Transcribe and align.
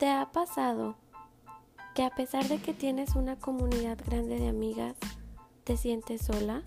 ¿Te 0.00 0.08
ha 0.08 0.32
pasado 0.32 0.94
que 1.94 2.02
a 2.04 2.08
pesar 2.08 2.48
de 2.48 2.56
que 2.56 2.72
tienes 2.72 3.16
una 3.16 3.36
comunidad 3.36 3.98
grande 4.02 4.38
de 4.38 4.48
amigas, 4.48 4.96
te 5.64 5.76
sientes 5.76 6.22
sola? 6.22 6.62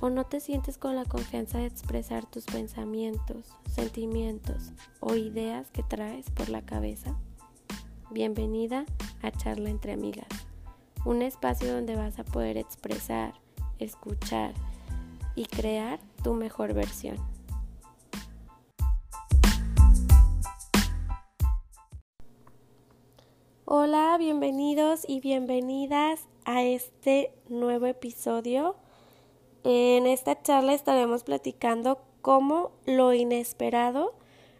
¿O 0.00 0.08
no 0.08 0.24
te 0.24 0.40
sientes 0.40 0.78
con 0.78 0.96
la 0.96 1.04
confianza 1.04 1.58
de 1.58 1.66
expresar 1.66 2.24
tus 2.24 2.46
pensamientos, 2.46 3.54
sentimientos 3.70 4.72
o 5.00 5.16
ideas 5.16 5.70
que 5.70 5.82
traes 5.82 6.30
por 6.30 6.48
la 6.48 6.62
cabeza? 6.62 7.14
Bienvenida 8.10 8.86
a 9.20 9.30
Charla 9.30 9.68
entre 9.68 9.92
Amigas, 9.92 10.28
un 11.04 11.20
espacio 11.20 11.74
donde 11.74 11.94
vas 11.94 12.18
a 12.18 12.24
poder 12.24 12.56
expresar, 12.56 13.34
escuchar 13.78 14.54
y 15.34 15.44
crear 15.44 16.00
tu 16.22 16.32
mejor 16.32 16.72
versión. 16.72 17.33
Bienvenidos 24.24 25.04
y 25.06 25.20
bienvenidas 25.20 26.28
a 26.46 26.62
este 26.62 27.34
nuevo 27.50 27.84
episodio. 27.84 28.74
En 29.64 30.06
esta 30.06 30.40
charla 30.40 30.72
estaremos 30.72 31.24
platicando 31.24 32.00
cómo 32.22 32.70
lo 32.86 33.12
inesperado 33.12 34.14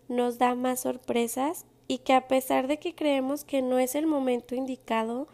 nos 0.07 0.37
da 0.37 0.55
más 0.55 0.81
sorpresas 0.81 1.65
y 1.89 2.01
que 2.01 2.13
a 2.13 2.29
pesar 2.29 2.67
de 2.67 2.79
que 2.79 2.95
creemos 2.95 3.45
que 3.45 3.63
no 3.63 3.79
es 3.79 3.95
el 3.95 4.07
momento 4.07 4.55
indicado 4.55 5.29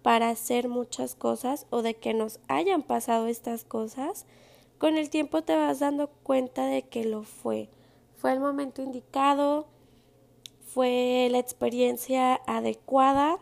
para 0.00 0.30
hacer 0.30 0.70
muchas 0.70 1.14
cosas 1.14 1.66
o 1.68 1.82
de 1.82 1.92
que 1.92 2.14
nos 2.14 2.40
hayan 2.48 2.80
pasado 2.80 3.26
estas 3.26 3.64
cosas, 3.64 4.24
con 4.78 4.96
el 4.96 5.10
tiempo 5.10 5.42
te 5.42 5.56
vas 5.56 5.80
dando 5.80 6.08
cuenta 6.22 6.64
de 6.64 6.84
que 6.84 7.04
lo 7.04 7.22
fue. 7.22 7.68
Fue 8.16 8.32
el 8.32 8.40
momento 8.40 8.80
indicado, 8.80 9.66
fue 10.72 11.28
la 11.30 11.38
experiencia 11.38 12.40
adecuada 12.46 13.38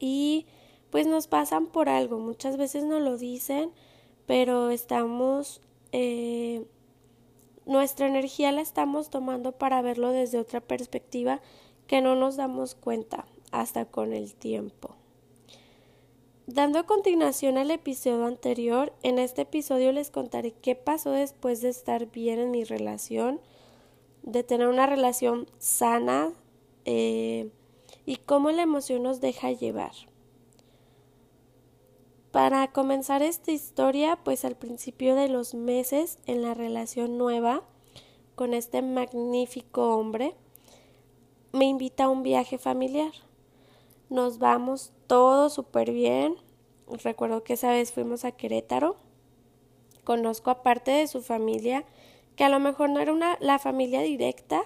y 0.00 0.46
pues 0.90 1.06
nos 1.06 1.28
pasan 1.28 1.66
por 1.66 1.88
algo. 1.88 2.18
Muchas 2.18 2.56
veces 2.56 2.82
no 2.84 2.98
lo 2.98 3.16
dicen, 3.16 3.70
pero 4.26 4.70
estamos, 4.70 5.60
eh, 5.92 6.64
nuestra 7.66 8.08
energía 8.08 8.50
la 8.50 8.62
estamos 8.62 9.10
tomando 9.10 9.52
para 9.52 9.82
verlo 9.82 10.10
desde 10.10 10.38
otra 10.38 10.60
perspectiva 10.60 11.40
que 11.86 12.00
no 12.00 12.16
nos 12.16 12.36
damos 12.36 12.74
cuenta 12.74 13.26
hasta 13.52 13.84
con 13.84 14.12
el 14.12 14.34
tiempo. 14.34 14.96
Dando 16.46 16.84
continuación 16.84 17.58
al 17.58 17.70
episodio 17.70 18.24
anterior, 18.24 18.92
en 19.04 19.20
este 19.20 19.42
episodio 19.42 19.92
les 19.92 20.10
contaré 20.10 20.50
qué 20.50 20.74
pasó 20.74 21.12
después 21.12 21.60
de 21.60 21.68
estar 21.68 22.10
bien 22.10 22.40
en 22.40 22.50
mi 22.50 22.64
relación, 22.64 23.40
de 24.24 24.42
tener 24.42 24.66
una 24.66 24.86
relación 24.86 25.46
sana 25.58 26.32
eh, 26.84 27.50
y 28.10 28.16
cómo 28.16 28.50
la 28.50 28.62
emoción 28.62 29.04
nos 29.04 29.20
deja 29.20 29.52
llevar. 29.52 29.92
Para 32.32 32.66
comenzar 32.72 33.22
esta 33.22 33.52
historia, 33.52 34.18
pues 34.24 34.44
al 34.44 34.56
principio 34.56 35.14
de 35.14 35.28
los 35.28 35.54
meses 35.54 36.18
en 36.26 36.42
la 36.42 36.54
relación 36.54 37.18
nueva 37.18 37.62
con 38.34 38.52
este 38.52 38.82
magnífico 38.82 39.94
hombre, 39.94 40.34
me 41.52 41.66
invita 41.66 42.04
a 42.04 42.08
un 42.08 42.24
viaje 42.24 42.58
familiar. 42.58 43.12
Nos 44.08 44.40
vamos 44.40 44.92
todo 45.06 45.48
súper 45.48 45.92
bien. 45.92 46.34
Recuerdo 47.04 47.44
que 47.44 47.52
esa 47.52 47.70
vez 47.70 47.92
fuimos 47.92 48.24
a 48.24 48.32
Querétaro. 48.32 48.96
Conozco 50.02 50.50
aparte 50.50 50.90
de 50.90 51.06
su 51.06 51.22
familia 51.22 51.84
que 52.34 52.42
a 52.42 52.48
lo 52.48 52.58
mejor 52.58 52.90
no 52.90 52.98
era 52.98 53.12
una, 53.12 53.38
la 53.38 53.60
familia 53.60 54.00
directa, 54.00 54.64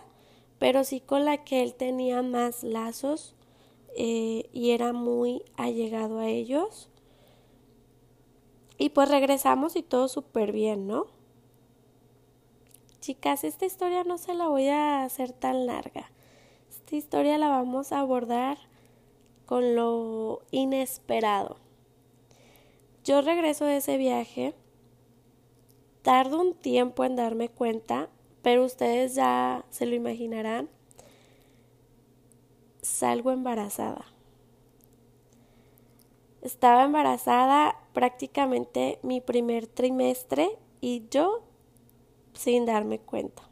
pero 0.64 0.82
sí 0.82 1.00
con 1.00 1.26
la 1.26 1.44
que 1.44 1.62
él 1.62 1.74
tenía 1.74 2.22
más 2.22 2.62
lazos 2.62 3.34
eh, 3.98 4.48
y 4.54 4.70
era 4.70 4.94
muy 4.94 5.42
allegado 5.58 6.20
a 6.20 6.28
ellos. 6.28 6.88
Y 8.78 8.88
pues 8.88 9.10
regresamos 9.10 9.76
y 9.76 9.82
todo 9.82 10.08
súper 10.08 10.52
bien, 10.52 10.86
¿no? 10.86 11.04
Chicas, 13.00 13.44
esta 13.44 13.66
historia 13.66 14.04
no 14.04 14.16
se 14.16 14.32
la 14.32 14.48
voy 14.48 14.68
a 14.68 15.04
hacer 15.04 15.32
tan 15.32 15.66
larga. 15.66 16.10
Esta 16.70 16.96
historia 16.96 17.36
la 17.36 17.50
vamos 17.50 17.92
a 17.92 18.00
abordar 18.00 18.56
con 19.44 19.76
lo 19.76 20.40
inesperado. 20.50 21.58
Yo 23.04 23.20
regreso 23.20 23.66
de 23.66 23.76
ese 23.76 23.98
viaje 23.98 24.54
Tardo 26.04 26.40
un 26.40 26.54
tiempo 26.54 27.04
en 27.04 27.16
darme 27.16 27.50
cuenta, 27.50 28.10
pero 28.44 28.62
ustedes 28.62 29.14
ya 29.14 29.64
se 29.70 29.86
lo 29.86 29.94
imaginarán. 29.94 30.68
Salgo 32.82 33.32
embarazada. 33.32 34.04
Estaba 36.42 36.84
embarazada 36.84 37.80
prácticamente 37.94 38.98
mi 39.02 39.22
primer 39.22 39.66
trimestre 39.66 40.58
y 40.82 41.06
yo 41.10 41.42
sin 42.34 42.66
darme 42.66 42.98
cuenta. 42.98 43.48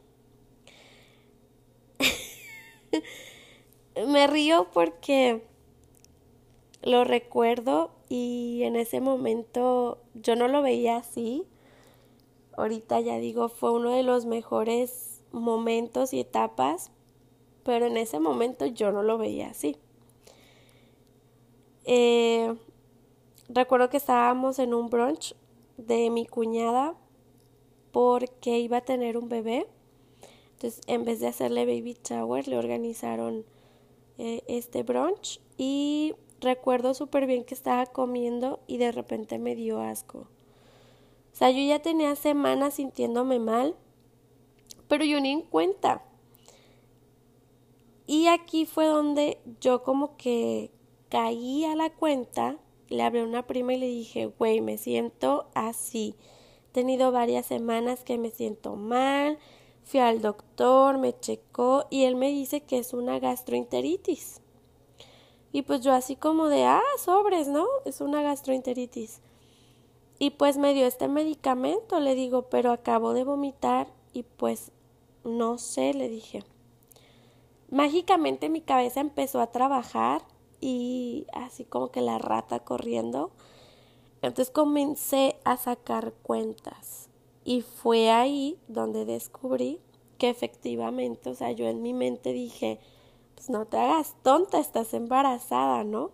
Me 4.07 4.27
río 4.27 4.67
porque 4.71 5.41
lo 6.83 7.03
recuerdo 7.03 7.89
y 8.09 8.61
en 8.61 8.75
ese 8.75 9.01
momento 9.01 10.03
yo 10.13 10.35
no 10.35 10.47
lo 10.47 10.61
veía 10.61 10.97
así 10.97 11.47
ahorita 12.57 12.99
ya 12.99 13.17
digo, 13.17 13.49
fue 13.49 13.71
uno 13.71 13.91
de 13.91 14.03
los 14.03 14.25
mejores 14.25 15.21
momentos 15.31 16.13
y 16.13 16.19
etapas, 16.19 16.91
pero 17.63 17.85
en 17.85 17.97
ese 17.97 18.19
momento 18.19 18.65
yo 18.65 18.91
no 18.91 19.03
lo 19.03 19.17
veía 19.17 19.49
así. 19.49 19.77
Eh, 21.85 22.55
recuerdo 23.49 23.89
que 23.89 23.97
estábamos 23.97 24.59
en 24.59 24.73
un 24.73 24.89
brunch 24.89 25.35
de 25.77 26.09
mi 26.09 26.25
cuñada 26.25 26.95
porque 27.91 28.59
iba 28.59 28.77
a 28.77 28.81
tener 28.81 29.17
un 29.17 29.29
bebé. 29.29 29.67
Entonces, 30.53 30.81
en 30.87 31.05
vez 31.05 31.19
de 31.19 31.27
hacerle 31.27 31.65
baby 31.65 31.97
shower, 32.03 32.47
le 32.47 32.57
organizaron 32.57 33.45
eh, 34.17 34.43
este 34.47 34.83
brunch 34.83 35.41
y 35.57 36.15
recuerdo 36.39 36.93
súper 36.93 37.25
bien 37.25 37.43
que 37.43 37.53
estaba 37.53 37.85
comiendo 37.85 38.59
y 38.67 38.77
de 38.77 38.91
repente 38.91 39.39
me 39.39 39.55
dio 39.55 39.79
asco. 39.81 40.27
O 41.33 41.35
sea, 41.35 41.49
yo 41.49 41.63
ya 41.63 41.79
tenía 41.79 42.15
semanas 42.15 42.75
sintiéndome 42.75 43.39
mal, 43.39 43.75
pero 44.87 45.03
yo 45.03 45.19
ni 45.19 45.31
en 45.31 45.41
cuenta. 45.41 46.03
Y 48.05 48.27
aquí 48.27 48.67
fue 48.67 48.85
donde 48.85 49.39
yo 49.59 49.81
como 49.81 50.15
que 50.15 50.69
caí 51.09 51.65
a 51.65 51.75
la 51.75 51.89
cuenta, 51.89 52.57
le 52.89 53.01
hablé 53.01 53.21
a 53.21 53.25
una 53.25 53.47
prima 53.47 53.73
y 53.73 53.79
le 53.79 53.87
dije, 53.87 54.27
güey, 54.27 54.61
me 54.61 54.77
siento 54.77 55.47
así. 55.55 56.15
He 56.69 56.73
tenido 56.73 57.11
varias 57.11 57.47
semanas 57.47 58.03
que 58.03 58.19
me 58.19 58.29
siento 58.29 58.75
mal, 58.75 59.39
fui 59.83 60.01
al 60.01 60.21
doctor, 60.21 60.99
me 60.99 61.19
checó 61.19 61.87
y 61.89 62.03
él 62.03 62.15
me 62.15 62.29
dice 62.29 62.61
que 62.61 62.77
es 62.77 62.93
una 62.93 63.17
gastroenteritis. 63.17 64.39
Y 65.51 65.63
pues 65.63 65.81
yo 65.81 65.93
así 65.93 66.15
como 66.15 66.47
de, 66.47 66.65
ah, 66.65 66.81
sobres, 66.99 67.47
¿no? 67.47 67.65
Es 67.85 68.01
una 68.01 68.21
gastroenteritis. 68.21 69.22
Y 70.23 70.29
pues 70.29 70.55
me 70.55 70.73
dio 70.73 70.87
este 70.87 71.09
medicamento, 71.09 71.99
le 71.99 72.15
digo, 72.15 72.43
pero 72.43 72.71
acabo 72.71 73.11
de 73.11 73.25
vomitar 73.25 73.87
y 74.13 74.23
pues 74.23 74.71
no 75.25 75.57
sé, 75.57 75.93
le 75.93 76.07
dije. 76.07 76.45
Mágicamente 77.69 78.47
mi 78.47 78.61
cabeza 78.61 79.01
empezó 79.01 79.41
a 79.41 79.51
trabajar 79.51 80.21
y 80.61 81.27
así 81.33 81.65
como 81.65 81.91
que 81.91 81.99
la 81.99 82.19
rata 82.19 82.59
corriendo. 82.59 83.31
Entonces 84.21 84.49
comencé 84.49 85.35
a 85.43 85.57
sacar 85.57 86.13
cuentas 86.23 87.09
y 87.43 87.59
fue 87.59 88.09
ahí 88.09 88.57
donde 88.69 89.03
descubrí 89.03 89.81
que 90.17 90.29
efectivamente, 90.29 91.31
o 91.31 91.35
sea, 91.35 91.51
yo 91.51 91.67
en 91.67 91.81
mi 91.81 91.93
mente 91.93 92.31
dije, 92.31 92.79
pues 93.35 93.49
no 93.49 93.65
te 93.65 93.75
hagas 93.75 94.15
tonta, 94.23 94.59
estás 94.59 94.93
embarazada, 94.93 95.83
¿no? 95.83 96.11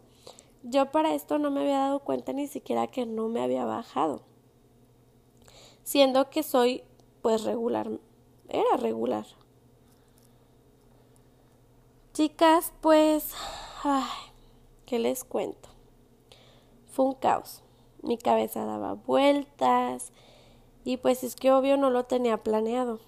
Yo 0.64 0.92
para 0.92 1.14
esto 1.14 1.40
no 1.40 1.52
me 1.52 1.62
había 1.62 1.80
dado 1.80 2.00
cuenta 2.00 2.34
ni 2.34 2.48
siquiera 2.48 2.88
que 2.88 3.06
no 3.06 3.30
me 3.30 3.42
había 3.42 3.66
bajado. 3.66 4.22
Siendo 5.84 6.30
que 6.30 6.44
soy 6.44 6.84
pues 7.22 7.44
regular, 7.44 7.90
era 8.50 8.78
regular. 8.78 9.26
Chicas, 12.14 12.74
pues, 12.82 13.34
ay, 13.84 14.04
¿qué 14.86 15.00
les 15.00 15.24
cuento? 15.24 15.70
Fue 16.92 17.06
un 17.06 17.14
caos. 17.14 17.64
Mi 18.02 18.18
cabeza 18.18 18.66
daba 18.66 18.94
vueltas 18.94 20.12
y 20.84 20.98
pues 20.98 21.24
es 21.24 21.36
que 21.36 21.52
obvio 21.52 21.78
no 21.78 21.90
lo 21.90 22.04
tenía 22.06 22.44
planeado. 22.44 23.00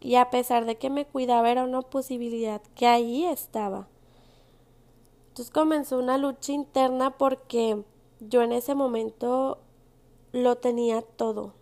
Y 0.00 0.16
a 0.16 0.30
pesar 0.30 0.66
de 0.66 0.76
que 0.76 0.90
me 0.90 1.06
cuidaba 1.06 1.50
era 1.50 1.64
una 1.64 1.80
posibilidad 1.82 2.60
que 2.74 2.86
ahí 2.86 3.24
estaba. 3.24 3.88
Entonces 5.36 5.52
comenzó 5.52 5.98
una 5.98 6.16
lucha 6.16 6.52
interna 6.52 7.18
porque 7.18 7.84
yo 8.20 8.40
en 8.40 8.52
ese 8.52 8.74
momento 8.74 9.58
lo 10.32 10.56
tenía 10.56 11.02
todo. 11.02 11.52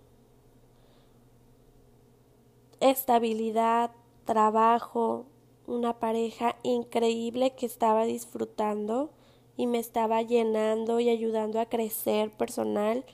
Estabilidad, 2.78 3.90
trabajo, 4.26 5.26
una 5.66 5.98
pareja 5.98 6.54
increíble 6.62 7.56
que 7.56 7.66
estaba 7.66 8.04
disfrutando 8.04 9.10
y 9.56 9.66
me 9.66 9.80
estaba 9.80 10.22
llenando 10.22 11.00
y 11.00 11.08
ayudando 11.08 11.58
a 11.58 11.66
crecer 11.66 12.30
personal 12.30 13.04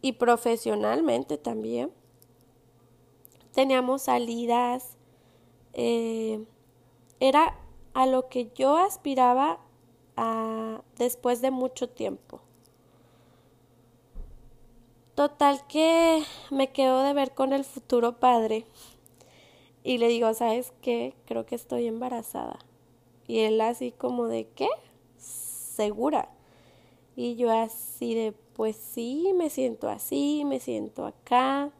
y 0.00 0.12
profesionalmente 0.12 1.38
también. 1.38 1.90
Teníamos 3.52 4.02
salidas, 4.02 4.96
eh, 5.72 6.44
era 7.18 7.65
a 7.96 8.04
lo 8.04 8.28
que 8.28 8.50
yo 8.54 8.76
aspiraba 8.76 9.58
a, 10.18 10.82
después 10.98 11.40
de 11.40 11.50
mucho 11.50 11.88
tiempo. 11.88 12.42
Total 15.14 15.66
que 15.66 16.22
me 16.50 16.72
quedo 16.72 17.02
de 17.02 17.14
ver 17.14 17.32
con 17.32 17.54
el 17.54 17.64
futuro 17.64 18.18
padre 18.20 18.66
y 19.82 19.96
le 19.96 20.08
digo, 20.08 20.34
¿sabes 20.34 20.74
qué? 20.82 21.14
Creo 21.24 21.46
que 21.46 21.54
estoy 21.54 21.86
embarazada. 21.86 22.58
Y 23.26 23.38
él 23.38 23.58
así 23.62 23.92
como 23.92 24.26
de, 24.26 24.46
¿qué? 24.48 24.68
Segura. 25.16 26.28
Y 27.16 27.36
yo 27.36 27.50
así 27.50 28.14
de, 28.14 28.32
pues 28.52 28.76
sí, 28.76 29.32
me 29.34 29.48
siento 29.48 29.88
así, 29.88 30.44
me 30.44 30.60
siento 30.60 31.06
acá. 31.06 31.70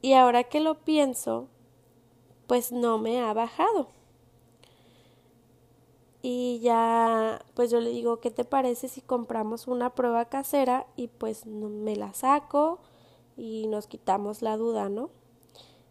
Y 0.00 0.14
ahora 0.14 0.44
que 0.44 0.60
lo 0.60 0.78
pienso, 0.78 1.48
pues 2.46 2.72
no 2.72 2.96
me 2.96 3.20
ha 3.20 3.34
bajado. 3.34 3.99
Y 6.22 6.60
ya, 6.60 7.42
pues 7.54 7.70
yo 7.70 7.80
le 7.80 7.90
digo, 7.90 8.20
¿qué 8.20 8.30
te 8.30 8.44
parece 8.44 8.88
si 8.88 9.00
compramos 9.00 9.66
una 9.66 9.94
prueba 9.94 10.26
casera 10.26 10.86
y 10.96 11.08
pues 11.08 11.46
me 11.46 11.96
la 11.96 12.12
saco 12.12 12.78
y 13.36 13.66
nos 13.68 13.86
quitamos 13.86 14.42
la 14.42 14.58
duda, 14.58 14.90
¿no? 14.90 15.10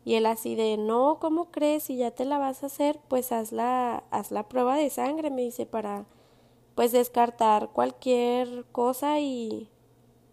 Y 0.05 0.15
él 0.15 0.25
así 0.27 0.55
de, 0.55 0.77
no, 0.77 1.17
¿cómo 1.19 1.51
crees? 1.51 1.83
Si 1.83 1.97
ya 1.97 2.11
te 2.11 2.25
la 2.25 2.37
vas 2.37 2.63
a 2.63 2.67
hacer, 2.67 2.99
pues 3.07 3.31
haz 3.31 3.51
la, 3.51 4.03
haz 4.11 4.31
la 4.31 4.47
prueba 4.47 4.75
de 4.75 4.89
sangre, 4.89 5.29
me 5.29 5.41
dice, 5.41 5.65
para 5.65 6.05
pues 6.75 6.91
descartar 6.91 7.69
cualquier 7.69 8.65
cosa 8.71 9.19
y, 9.19 9.69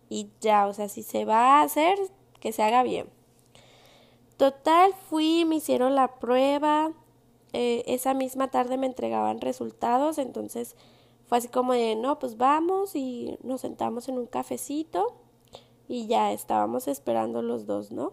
y 0.08 0.30
ya, 0.40 0.66
o 0.66 0.74
sea, 0.74 0.88
si 0.88 1.02
se 1.02 1.24
va 1.24 1.60
a 1.60 1.62
hacer, 1.62 1.98
que 2.40 2.52
se 2.52 2.62
haga 2.62 2.82
bien. 2.82 3.08
Total, 4.36 4.92
fui, 5.08 5.44
me 5.46 5.56
hicieron 5.56 5.94
la 5.94 6.18
prueba, 6.18 6.92
eh, 7.52 7.84
esa 7.86 8.14
misma 8.14 8.48
tarde 8.50 8.76
me 8.76 8.86
entregaban 8.86 9.40
resultados, 9.40 10.18
entonces 10.18 10.76
fue 11.26 11.38
así 11.38 11.48
como 11.48 11.72
de, 11.72 11.96
no, 11.96 12.18
pues 12.18 12.36
vamos 12.36 12.94
y 12.94 13.38
nos 13.42 13.62
sentamos 13.62 14.08
en 14.08 14.18
un 14.18 14.26
cafecito 14.26 15.14
y 15.88 16.06
ya 16.06 16.32
estábamos 16.32 16.88
esperando 16.88 17.42
los 17.42 17.66
dos, 17.66 17.90
¿no? 17.90 18.12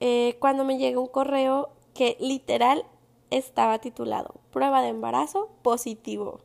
Eh, 0.00 0.36
cuando 0.40 0.64
me 0.64 0.78
llega 0.78 1.00
un 1.00 1.08
correo 1.08 1.70
que 1.94 2.16
literal 2.20 2.84
estaba 3.30 3.78
titulado 3.78 4.34
prueba 4.50 4.82
de 4.82 4.88
embarazo 4.88 5.48
positivo. 5.62 6.40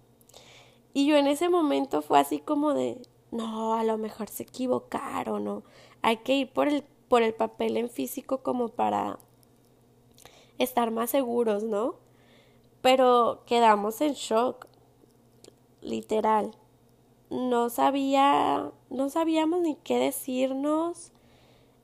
Y 0.94 1.08
yo 1.08 1.18
en 1.18 1.28
ese 1.28 1.50
momento 1.50 2.02
fue 2.02 2.20
así 2.20 2.40
como 2.40 2.74
de, 2.74 3.02
no, 3.32 3.74
a 3.76 3.84
lo 3.84 3.98
mejor 3.98 4.30
se 4.30 4.44
equivocaron, 4.44 5.44
¿no? 5.44 5.64
Hay 6.02 6.18
que 6.18 6.36
ir 6.36 6.54
por 6.54 6.68
el, 6.68 6.84
por 7.10 7.22
el 7.22 7.34
papel 7.34 7.78
en 7.78 7.90
físico 7.90 8.44
como 8.44 8.70
para 8.70 9.20
estar 10.58 10.92
más 10.92 11.10
seguros, 11.10 11.64
¿no? 11.64 11.96
Pero 12.82 13.44
quedamos 13.46 14.02
en 14.02 14.14
shock, 14.14 14.68
literal. 15.82 16.52
No 17.30 17.70
sabía, 17.70 18.72
no 18.90 19.10
sabíamos 19.10 19.62
ni 19.62 19.76
qué 19.76 19.98
decirnos. 19.98 21.12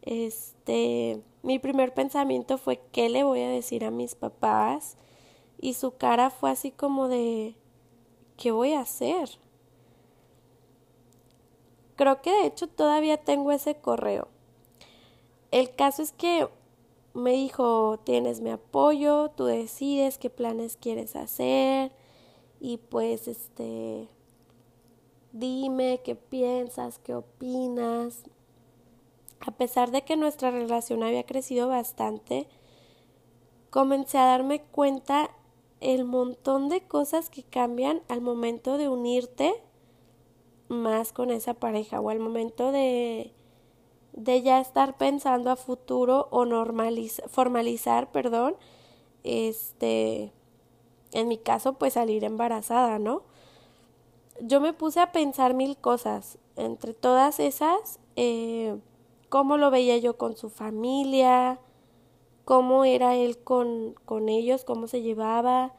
Este, 0.03 1.21
mi 1.43 1.59
primer 1.59 1.93
pensamiento 1.93 2.57
fue 2.57 2.81
qué 2.91 3.09
le 3.09 3.23
voy 3.23 3.41
a 3.41 3.49
decir 3.49 3.83
a 3.85 3.91
mis 3.91 4.15
papás 4.15 4.97
y 5.59 5.73
su 5.73 5.97
cara 5.97 6.29
fue 6.29 6.51
así 6.51 6.71
como 6.71 7.07
de 7.07 7.55
¿qué 8.37 8.51
voy 8.51 8.73
a 8.73 8.81
hacer? 8.81 9.29
Creo 11.95 12.21
que 12.21 12.31
de 12.31 12.47
hecho 12.47 12.67
todavía 12.67 13.17
tengo 13.17 13.51
ese 13.51 13.75
correo. 13.75 14.27
El 15.51 15.75
caso 15.75 16.01
es 16.01 16.11
que 16.11 16.47
me 17.13 17.31
dijo, 17.31 17.99
tienes 18.03 18.41
mi 18.41 18.49
apoyo, 18.49 19.29
tú 19.31 19.45
decides 19.45 20.17
qué 20.17 20.29
planes 20.29 20.77
quieres 20.77 21.15
hacer 21.15 21.91
y 22.59 22.77
pues 22.77 23.27
este, 23.27 24.07
dime 25.33 26.01
qué 26.03 26.15
piensas, 26.15 26.99
qué 26.99 27.15
opinas. 27.15 28.23
A 29.39 29.51
pesar 29.51 29.91
de 29.91 30.03
que 30.03 30.15
nuestra 30.15 30.51
relación 30.51 31.03
había 31.03 31.25
crecido 31.25 31.67
bastante, 31.67 32.47
comencé 33.69 34.17
a 34.17 34.25
darme 34.25 34.61
cuenta 34.61 35.31
el 35.79 36.05
montón 36.05 36.69
de 36.69 36.81
cosas 36.81 37.29
que 37.29 37.43
cambian 37.43 38.01
al 38.07 38.21
momento 38.21 38.77
de 38.77 38.87
unirte 38.87 39.53
más 40.69 41.11
con 41.11 41.31
esa 41.31 41.55
pareja 41.55 41.99
o 41.99 42.09
al 42.09 42.19
momento 42.19 42.71
de 42.71 43.33
de 44.13 44.41
ya 44.41 44.59
estar 44.59 44.97
pensando 44.97 45.51
a 45.51 45.55
futuro 45.55 46.27
o 46.31 46.45
normalizar, 46.45 47.29
formalizar, 47.29 48.11
perdón, 48.11 48.55
este, 49.23 50.31
en 51.11 51.27
mi 51.27 51.37
caso, 51.37 51.73
pues 51.73 51.93
salir 51.93 52.23
embarazada, 52.23 52.99
¿no? 52.99 53.23
Yo 54.41 54.59
me 54.59 54.73
puse 54.73 54.99
a 54.99 55.11
pensar 55.11 55.53
mil 55.53 55.77
cosas, 55.77 56.37
entre 56.55 56.93
todas 56.93 57.39
esas, 57.39 57.99
eh, 58.15 58.77
cómo 59.29 59.57
lo 59.57 59.71
veía 59.71 59.97
yo 59.97 60.17
con 60.17 60.35
su 60.35 60.49
familia, 60.49 61.59
cómo 62.45 62.85
era 62.85 63.15
él 63.15 63.37
con, 63.37 63.95
con 64.05 64.29
ellos, 64.29 64.65
cómo 64.65 64.87
se 64.87 65.01
llevaba. 65.01 65.73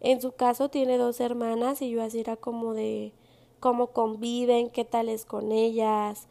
En 0.00 0.20
su 0.20 0.32
caso 0.32 0.70
tiene 0.70 0.98
dos 0.98 1.20
hermanas 1.20 1.82
y 1.82 1.90
yo 1.90 2.02
así 2.02 2.20
era 2.20 2.36
como 2.36 2.74
de 2.74 3.12
cómo 3.60 3.88
conviven, 3.88 4.70
qué 4.70 4.84
tal 4.84 5.08
es 5.08 5.24
con 5.24 5.52
ellas, 5.52 6.26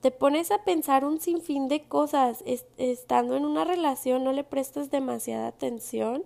te 0.00 0.10
pones 0.10 0.50
a 0.50 0.64
pensar 0.64 1.04
un 1.04 1.20
sinfín 1.20 1.68
de 1.68 1.84
cosas. 1.84 2.44
estando 2.76 3.36
en 3.36 3.44
una 3.44 3.64
relación 3.64 4.24
no 4.24 4.32
le 4.32 4.44
prestas 4.44 4.90
demasiada 4.90 5.48
atención 5.48 6.24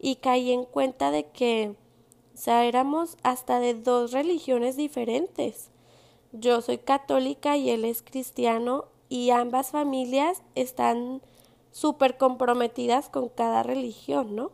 y 0.00 0.16
caí 0.16 0.50
en 0.50 0.64
cuenta 0.64 1.10
de 1.10 1.26
que, 1.30 1.74
o 2.46 2.50
éramos 2.50 3.16
hasta 3.22 3.60
de 3.60 3.74
dos 3.74 4.12
religiones 4.12 4.76
diferentes. 4.76 5.70
Yo 6.32 6.60
soy 6.60 6.78
católica 6.78 7.56
y 7.56 7.70
él 7.70 7.84
es 7.84 8.02
cristiano 8.02 8.86
y 9.08 9.30
ambas 9.30 9.70
familias 9.70 10.42
están 10.56 11.22
súper 11.70 12.16
comprometidas 12.18 13.08
con 13.08 13.28
cada 13.28 13.62
religión, 13.62 14.34
¿no? 14.34 14.50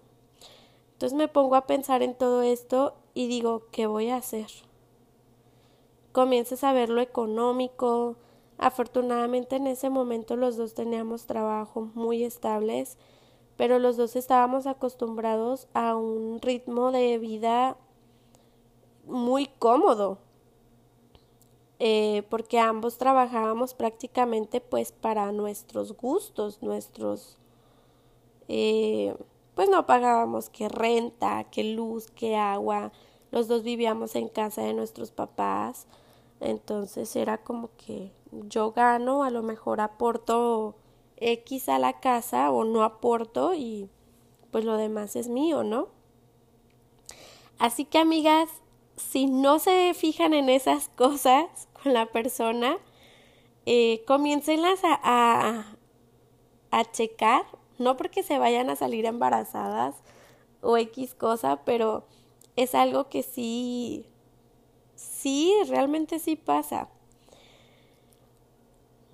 Entonces 0.93 1.17
me 1.17 1.29
pongo 1.29 1.57
a 1.57 1.67
pensar 1.67 2.03
en 2.03 2.15
todo 2.15 2.43
esto 2.43 2.95
y 3.15 3.27
digo, 3.29 3.63
¿qué 3.73 3.87
voy 3.87 4.11
a 4.11 4.17
hacer? 4.17 4.49
Comienzas 6.13 6.63
a 6.65 6.75
ver 6.75 6.91
lo 6.91 7.01
económico, 7.01 8.17
Afortunadamente 8.61 9.57
en 9.57 9.67
ese 9.67 9.89
momento 9.89 10.37
los 10.37 10.59
dos 10.59 10.75
teníamos 10.75 11.25
trabajo 11.25 11.91
muy 11.95 12.25
estables, 12.25 12.99
pero 13.57 13.79
los 13.79 13.97
dos 13.97 14.17
estábamos 14.17 14.67
acostumbrados 14.67 15.67
a 15.73 15.97
un 15.97 16.43
ritmo 16.43 16.93
de 16.93 17.17
vida 17.17 17.79
muy 19.07 19.47
cómodo, 19.59 20.19
eh, 21.79 22.23
porque 22.29 22.59
ambos 22.59 22.99
trabajábamos 22.99 23.73
prácticamente 23.73 24.61
pues 24.61 24.93
para 24.93 25.33
nuestros 25.33 25.97
gustos, 25.97 26.63
nuestros, 26.63 27.39
eh, 28.49 29.17
pues 29.55 29.71
no 29.71 29.87
pagábamos 29.87 30.51
que 30.51 30.69
renta, 30.69 31.45
que 31.45 31.65
luz, 31.65 32.11
que 32.11 32.37
agua, 32.37 32.93
los 33.31 33.49
dos 33.49 33.63
vivíamos 33.63 34.17
en 34.17 34.29
casa 34.29 34.61
de 34.61 34.75
nuestros 34.75 35.13
papás, 35.13 35.87
entonces 36.41 37.17
era 37.17 37.39
como 37.39 37.71
que 37.79 38.13
yo 38.33 38.73
gano, 38.73 39.25
a 39.25 39.31
lo 39.31 39.43
mejor 39.43 39.81
aporto 39.81 40.77
X 41.17 41.69
a 41.69 41.79
la 41.79 42.01
casa 42.01 42.51
o 42.51 42.65
no 42.65 42.83
aporto 42.83 43.55
y 43.55 43.89
pues 44.51 44.65
lo 44.65 44.77
demás 44.77 45.17
es 45.17 45.29
mío, 45.29 45.63
¿no? 45.63 45.89
Así 47.59 47.85
que 47.85 47.99
amigas, 47.99 48.49
si 48.97 49.27
no 49.27 49.59
se 49.59 49.93
fijan 49.95 50.35
en 50.35 50.49
esas 50.49 50.89
cosas 50.97 51.69
con 51.83 51.93
la 51.93 52.07
persona, 52.07 52.79
eh, 53.67 54.05
a, 54.09 55.01
a, 55.03 55.77
a 56.71 56.91
checar, 56.91 57.45
no 57.79 57.97
porque 57.97 58.23
se 58.23 58.39
vayan 58.39 58.71
a 58.71 58.77
salir 58.77 59.07
embarazadas 59.07 59.95
o 60.63 60.77
X 60.77 61.15
cosa, 61.15 61.65
pero 61.65 62.05
es 62.57 62.75
algo 62.75 63.09
que 63.09 63.23
sí, 63.23 64.07
sí, 64.95 65.55
realmente 65.69 66.19
sí 66.19 66.37
pasa. 66.37 66.89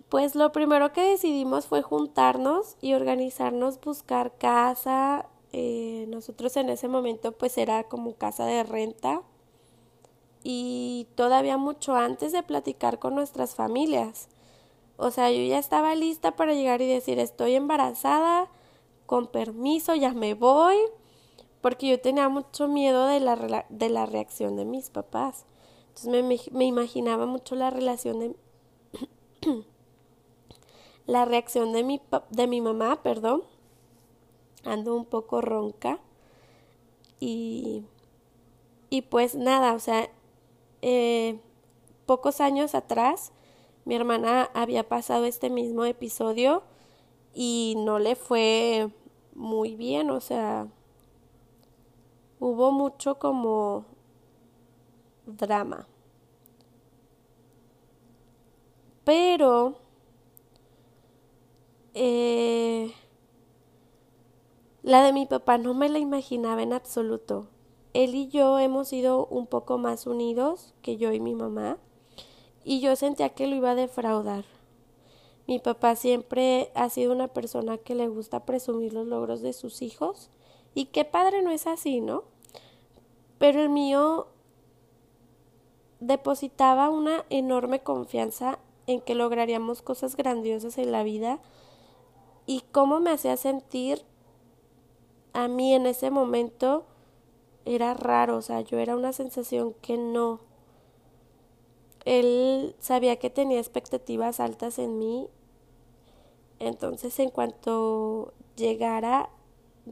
Pues 0.09 0.37
lo 0.37 0.53
primero 0.53 0.93
que 0.93 1.03
decidimos 1.03 1.67
fue 1.67 1.83
juntarnos 1.83 2.77
y 2.81 2.95
organizarnos, 2.95 3.81
buscar 3.81 4.37
casa. 4.39 5.27
Eh, 5.53 6.07
nosotros 6.09 6.57
en 6.57 6.69
ese 6.69 6.89
momento 6.89 7.33
pues 7.33 7.59
era 7.59 7.85
como 7.85 8.15
casa 8.15 8.45
de 8.47 8.63
renta 8.63 9.23
y 10.45 11.09
todavía 11.17 11.57
mucho 11.57 11.97
antes 11.97 12.31
de 12.31 12.45
platicar 12.45 13.01
con 13.01 13.17
nuestras 13.17 13.57
familias. 13.57 14.29
O 14.97 15.11
sea, 15.11 15.31
yo 15.33 15.43
ya 15.43 15.59
estaba 15.59 15.95
lista 15.97 16.37
para 16.37 16.55
llegar 16.55 16.81
y 16.83 16.87
decir 16.87 17.19
estoy 17.19 17.55
embarazada, 17.57 18.49
con 19.07 19.27
permiso, 19.27 19.95
ya 19.97 20.13
me 20.13 20.35
voy, 20.35 20.77
porque 21.61 21.89
yo 21.89 22.01
tenía 22.01 22.29
mucho 22.29 22.69
miedo 22.69 23.07
de 23.07 23.21
la, 23.21 23.67
de 23.69 23.89
la 23.89 24.07
reacción 24.07 24.57
de 24.57 24.65
mis 24.65 24.91
papás. 24.91 25.47
Entonces 25.89 26.25
me, 26.25 26.41
me 26.57 26.65
imaginaba 26.65 27.27
mucho 27.27 27.57
la 27.57 27.71
relación 27.71 28.21
de... 28.21 28.37
la 31.07 31.25
reacción 31.25 31.73
de 31.73 31.85
mi, 31.85 32.01
de 32.31 32.47
mi 32.47 32.61
mamá, 32.61 33.03
perdón. 33.03 33.43
Ando 34.65 34.95
un 34.97 35.05
poco 35.05 35.41
ronca. 35.41 36.01
Y, 37.21 37.85
y 38.91 39.03
pues 39.03 39.35
nada, 39.35 39.75
o 39.75 39.79
sea, 39.79 40.11
eh, 40.83 41.41
pocos 42.05 42.41
años 42.41 42.75
atrás 42.75 43.33
mi 43.87 43.95
hermana 43.95 44.51
había 44.53 44.89
pasado 44.89 45.27
este 45.27 45.49
mismo 45.49 45.85
episodio 45.85 46.65
y 47.33 47.77
no 47.79 48.01
le 48.01 48.17
fue 48.17 48.91
muy 49.33 49.77
bien, 49.77 50.11
o 50.11 50.21
sea, 50.21 50.67
hubo 52.41 52.73
mucho 52.73 53.21
como 53.21 53.85
drama. 55.25 55.87
Pero 59.05 59.79
eh, 61.99 62.93
la 64.83 65.03
de 65.03 65.15
mi 65.15 65.25
papá 65.25 65.57
no 65.57 65.73
me 65.73 65.89
la 65.89 65.99
imaginaba 65.99 66.63
en 66.63 66.75
absoluto. 66.75 67.49
Él 67.95 68.15
y 68.15 68.29
yo 68.29 68.59
hemos 68.59 68.89
sido 68.89 69.27
un 69.27 69.47
poco 69.47 69.79
más 69.79 70.07
unidos 70.07 70.75
que 70.83 70.99
yo 70.99 71.13
y 71.13 71.21
mi 71.21 71.35
mamá 71.35 71.79
y 72.65 72.81
yo 72.81 72.97
sentía 72.97 73.31
que 73.31 73.47
lo 73.47 73.57
iba 73.57 73.71
a 73.71 73.75
defraudar. 73.75 74.45
Mi 75.47 75.59
papá 75.59 75.97
siempre 75.97 76.71
ha 76.75 76.91
sido 76.91 77.13
una 77.13 77.29
persona 77.29 77.79
que 77.79 77.95
le 77.95 78.09
gusta 78.09 78.45
presumir 78.45 78.93
los 78.93 79.07
logros 79.07 79.41
de 79.41 79.55
sus 79.55 79.81
hijos. 79.81 80.29
Y 80.75 80.87
qué 80.87 81.07
padre 81.07 81.41
no 81.41 81.51
es 81.51 81.67
así, 81.67 82.03
¿no? 82.03 82.25
Pero 83.39 83.63
el 83.63 83.71
mío 83.71 84.27
depositaba 86.01 86.91
una 86.91 87.25
enorme 87.31 87.81
confianza 87.81 88.59
en 88.87 89.01
que 89.01 89.15
lograríamos 89.15 89.81
cosas 89.81 90.15
grandiosas 90.15 90.77
en 90.77 90.93
la 90.93 91.03
vida 91.03 91.41
y 92.47 92.63
cómo 92.73 93.01
me 93.01 93.11
hacía 93.11 93.37
sentir 93.37 94.03
a 95.33 95.49
mí 95.49 95.75
en 95.75 95.87
ese 95.87 96.11
momento 96.11 96.87
era 97.65 97.95
raro, 97.95 98.37
o 98.37 98.43
sea, 98.43 98.61
yo 98.61 98.79
era 98.79 98.97
una 98.97 99.13
sensación 99.13 99.75
que 99.83 99.99
no. 99.99 100.41
Él 102.05 102.77
sabía 102.79 103.17
que 103.17 103.31
tenía 103.31 103.59
expectativas 103.59 104.41
altas 104.41 104.79
en 104.79 104.99
mí 104.99 105.29
entonces, 106.59 107.19
en 107.19 107.31
cuanto 107.31 108.33
llegara, 108.57 109.29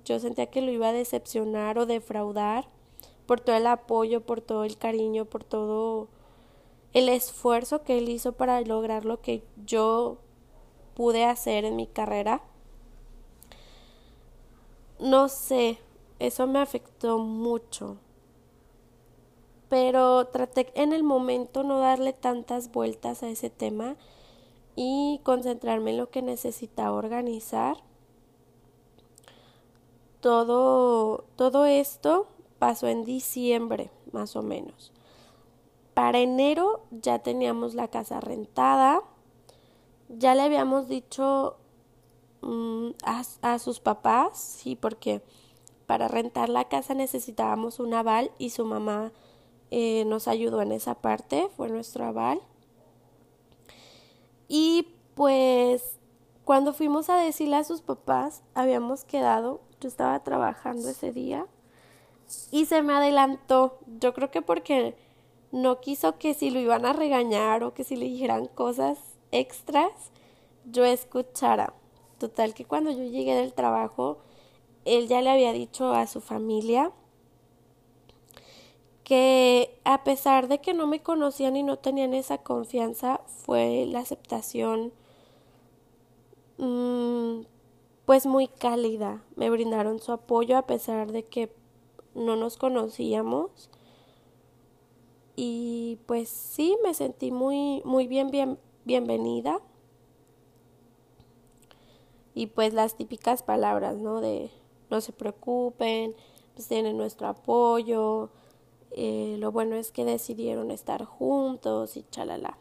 yo 0.04 0.18
sentía 0.18 0.46
que 0.46 0.62
lo 0.62 0.70
iba 0.70 0.88
a 0.88 0.92
decepcionar 0.92 1.78
o 1.78 1.86
defraudar 1.86 2.68
por 3.26 3.40
todo 3.40 3.56
el 3.56 3.66
apoyo, 3.66 4.22
por 4.22 4.40
todo 4.40 4.64
el 4.64 4.76
cariño, 4.78 5.24
por 5.26 5.44
todo 5.44 6.08
el 6.92 7.08
esfuerzo 7.08 7.82
que 7.82 7.98
él 7.98 8.08
hizo 8.08 8.32
para 8.32 8.60
lograr 8.62 9.04
lo 9.04 9.20
que 9.20 9.42
yo 9.66 10.18
pude 10.94 11.24
hacer 11.24 11.64
en 11.64 11.76
mi 11.76 11.86
carrera. 11.86 12.42
No 14.98 15.28
sé, 15.28 15.78
eso 16.18 16.46
me 16.46 16.60
afectó 16.60 17.18
mucho. 17.18 17.98
Pero 19.68 20.26
traté 20.26 20.70
en 20.80 20.92
el 20.92 21.02
momento 21.02 21.62
no 21.62 21.78
darle 21.78 22.12
tantas 22.12 22.70
vueltas 22.70 23.22
a 23.22 23.28
ese 23.28 23.50
tema 23.50 23.96
y 24.76 25.20
concentrarme 25.24 25.90
en 25.90 25.98
lo 25.98 26.10
que 26.10 26.22
necesitaba 26.22 26.92
organizar. 26.92 27.78
Todo, 30.20 31.24
todo 31.36 31.66
esto 31.66 32.28
pasó 32.58 32.88
en 32.88 33.04
diciembre, 33.04 33.90
más 34.12 34.36
o 34.36 34.42
menos. 34.42 34.92
Para 35.92 36.18
enero 36.18 36.82
ya 36.90 37.20
teníamos 37.20 37.74
la 37.74 37.88
casa 37.88 38.20
rentada. 38.20 39.02
Ya 40.18 40.34
le 40.34 40.42
habíamos 40.42 40.88
dicho 40.88 41.56
mm, 42.42 42.90
a, 43.04 43.58
sus 43.58 43.80
papás, 43.80 44.38
sí, 44.38 44.76
porque 44.76 45.22
para 45.86 46.08
rentar 46.08 46.48
la 46.48 46.68
casa 46.68 46.94
necesitábamos 46.94 47.80
un 47.80 47.94
aval 47.94 48.30
y 48.38 48.50
su 48.50 48.64
mamá 48.64 49.12
eh, 49.70 50.04
nos 50.06 50.28
ayudó 50.28 50.62
en 50.62 50.72
esa 50.72 50.94
parte, 50.94 51.48
fue 51.56 51.68
nuestro 51.68 52.04
aval. 52.04 52.40
Y 54.48 54.88
pues 55.14 55.98
cuando 56.44 56.72
fuimos 56.72 57.08
a 57.08 57.16
decirle 57.16 57.56
a 57.56 57.64
sus 57.64 57.80
papás, 57.80 58.42
habíamos 58.54 59.04
quedado, 59.04 59.60
yo 59.80 59.88
estaba 59.88 60.22
trabajando 60.22 60.88
ese 60.88 61.12
día 61.12 61.46
y 62.50 62.66
se 62.66 62.82
me 62.82 62.92
adelantó. 62.92 63.78
Yo 63.98 64.12
creo 64.14 64.30
que 64.30 64.42
porque 64.42 64.96
no 65.52 65.80
quiso 65.80 66.18
que 66.18 66.34
si 66.34 66.50
lo 66.50 66.60
iban 66.60 66.84
a 66.84 66.92
regañar 66.92 67.64
o 67.64 67.74
que 67.74 67.84
si 67.84 67.96
le 67.96 68.06
dijeran 68.06 68.46
cosas 68.46 68.98
extras, 69.40 69.92
yo 70.64 70.84
escuchara. 70.84 71.74
Total 72.18 72.54
que 72.54 72.64
cuando 72.64 72.90
yo 72.90 73.04
llegué 73.04 73.34
del 73.34 73.52
trabajo, 73.52 74.18
él 74.84 75.08
ya 75.08 75.22
le 75.22 75.30
había 75.30 75.52
dicho 75.52 75.92
a 75.92 76.06
su 76.06 76.20
familia 76.20 76.92
que 79.04 79.78
a 79.84 80.02
pesar 80.02 80.48
de 80.48 80.60
que 80.60 80.72
no 80.72 80.86
me 80.86 81.02
conocían 81.02 81.56
y 81.56 81.62
no 81.62 81.78
tenían 81.78 82.14
esa 82.14 82.38
confianza, 82.38 83.20
fue 83.26 83.84
la 83.86 84.00
aceptación 84.00 84.92
mm, 86.58 87.42
pues 88.06 88.26
muy 88.26 88.48
cálida. 88.48 89.22
Me 89.36 89.50
brindaron 89.50 90.00
su 90.00 90.12
apoyo 90.12 90.56
a 90.56 90.66
pesar 90.66 91.12
de 91.12 91.24
que 91.24 91.54
no 92.14 92.36
nos 92.36 92.56
conocíamos. 92.56 93.70
Y 95.36 95.98
pues 96.06 96.28
sí, 96.28 96.78
me 96.82 96.94
sentí 96.94 97.30
muy, 97.30 97.82
muy 97.84 98.06
bien, 98.06 98.30
bien, 98.30 98.58
bienvenida. 98.84 99.60
Y 102.34 102.48
pues 102.48 102.74
las 102.74 102.96
típicas 102.96 103.42
palabras, 103.42 103.96
¿no? 103.96 104.20
De 104.20 104.50
no 104.90 105.00
se 105.00 105.12
preocupen, 105.12 106.14
pues 106.54 106.68
tienen 106.68 106.96
nuestro 106.96 107.28
apoyo, 107.28 108.30
eh, 108.90 109.36
lo 109.38 109.50
bueno 109.50 109.74
es 109.74 109.90
que 109.90 110.04
decidieron 110.04 110.70
estar 110.70 111.04
juntos 111.04 111.96
y 111.96 112.04
chalala. 112.10 112.58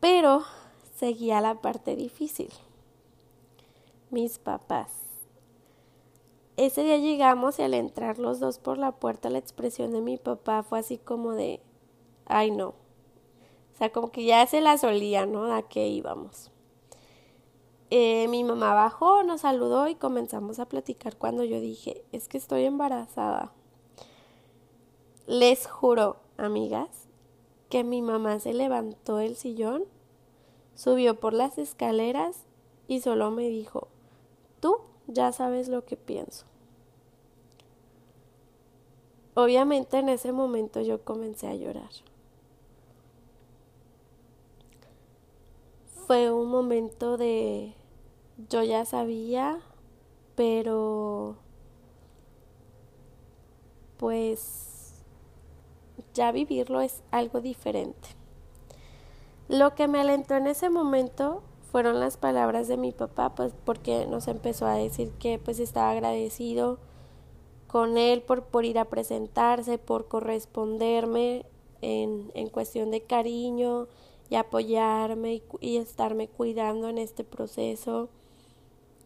Pero 0.00 0.44
seguía 0.94 1.40
la 1.40 1.60
parte 1.60 1.96
difícil. 1.96 2.50
Mis 4.10 4.38
papás. 4.38 4.92
Ese 6.56 6.84
día 6.84 6.96
llegamos 6.96 7.58
y 7.58 7.62
al 7.62 7.74
entrar 7.74 8.18
los 8.18 8.40
dos 8.40 8.58
por 8.58 8.78
la 8.78 8.92
puerta 8.92 9.28
la 9.28 9.38
expresión 9.38 9.92
de 9.92 10.00
mi 10.00 10.16
papá 10.16 10.62
fue 10.62 10.78
así 10.78 10.96
como 10.96 11.32
de, 11.32 11.60
ay 12.24 12.50
no. 12.50 12.85
O 13.76 13.78
sea, 13.78 13.92
como 13.92 14.10
que 14.10 14.24
ya 14.24 14.46
se 14.46 14.62
la 14.62 14.78
solía, 14.78 15.26
¿no? 15.26 15.54
A 15.54 15.60
qué 15.68 15.86
íbamos. 15.86 16.50
Eh, 17.90 18.26
mi 18.28 18.42
mamá 18.42 18.72
bajó, 18.72 19.22
nos 19.22 19.42
saludó 19.42 19.86
y 19.86 19.96
comenzamos 19.96 20.58
a 20.60 20.66
platicar 20.66 21.18
cuando 21.18 21.44
yo 21.44 21.60
dije, 21.60 22.02
es 22.10 22.26
que 22.26 22.38
estoy 22.38 22.64
embarazada. 22.64 23.52
Les 25.26 25.66
juro, 25.66 26.16
amigas, 26.38 26.88
que 27.68 27.84
mi 27.84 28.00
mamá 28.00 28.40
se 28.40 28.54
levantó 28.54 29.18
del 29.18 29.36
sillón, 29.36 29.84
subió 30.74 31.20
por 31.20 31.34
las 31.34 31.58
escaleras 31.58 32.46
y 32.88 33.00
solo 33.00 33.30
me 33.30 33.46
dijo, 33.46 33.88
tú 34.60 34.78
ya 35.06 35.32
sabes 35.32 35.68
lo 35.68 35.84
que 35.84 35.98
pienso. 35.98 36.46
Obviamente 39.34 39.98
en 39.98 40.08
ese 40.08 40.32
momento 40.32 40.80
yo 40.80 41.04
comencé 41.04 41.46
a 41.46 41.54
llorar. 41.54 41.90
Fue 46.06 46.30
un 46.30 46.48
momento 46.48 47.16
de 47.16 47.74
yo 48.48 48.62
ya 48.62 48.84
sabía, 48.84 49.58
pero 50.36 51.34
pues 53.96 55.02
ya 56.14 56.30
vivirlo 56.30 56.80
es 56.80 57.02
algo 57.10 57.40
diferente. 57.40 58.10
Lo 59.48 59.74
que 59.74 59.88
me 59.88 59.98
alentó 59.98 60.36
en 60.36 60.46
ese 60.46 60.70
momento 60.70 61.42
fueron 61.72 61.98
las 61.98 62.16
palabras 62.16 62.68
de 62.68 62.76
mi 62.76 62.92
papá, 62.92 63.34
pues 63.34 63.52
porque 63.64 64.06
nos 64.06 64.28
empezó 64.28 64.66
a 64.66 64.76
decir 64.76 65.10
que 65.18 65.40
pues 65.40 65.58
estaba 65.58 65.90
agradecido 65.90 66.78
con 67.66 67.98
él 67.98 68.22
por, 68.22 68.44
por 68.44 68.64
ir 68.64 68.78
a 68.78 68.84
presentarse, 68.84 69.76
por 69.76 70.06
corresponderme 70.06 71.46
en, 71.80 72.30
en 72.34 72.48
cuestión 72.48 72.92
de 72.92 73.00
cariño 73.00 73.88
y 74.30 74.36
apoyarme 74.36 75.34
y, 75.34 75.42
y 75.60 75.76
estarme 75.76 76.28
cuidando 76.28 76.88
en 76.88 76.98
este 76.98 77.24
proceso, 77.24 78.08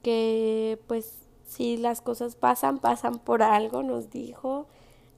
que 0.03 0.79
pues 0.87 1.21
si 1.50 1.77
las 1.77 2.00
cosas 2.00 2.37
pasan, 2.37 2.79
pasan 2.79 3.19
por 3.19 3.43
algo, 3.43 3.83
nos 3.83 4.11
dijo. 4.11 4.67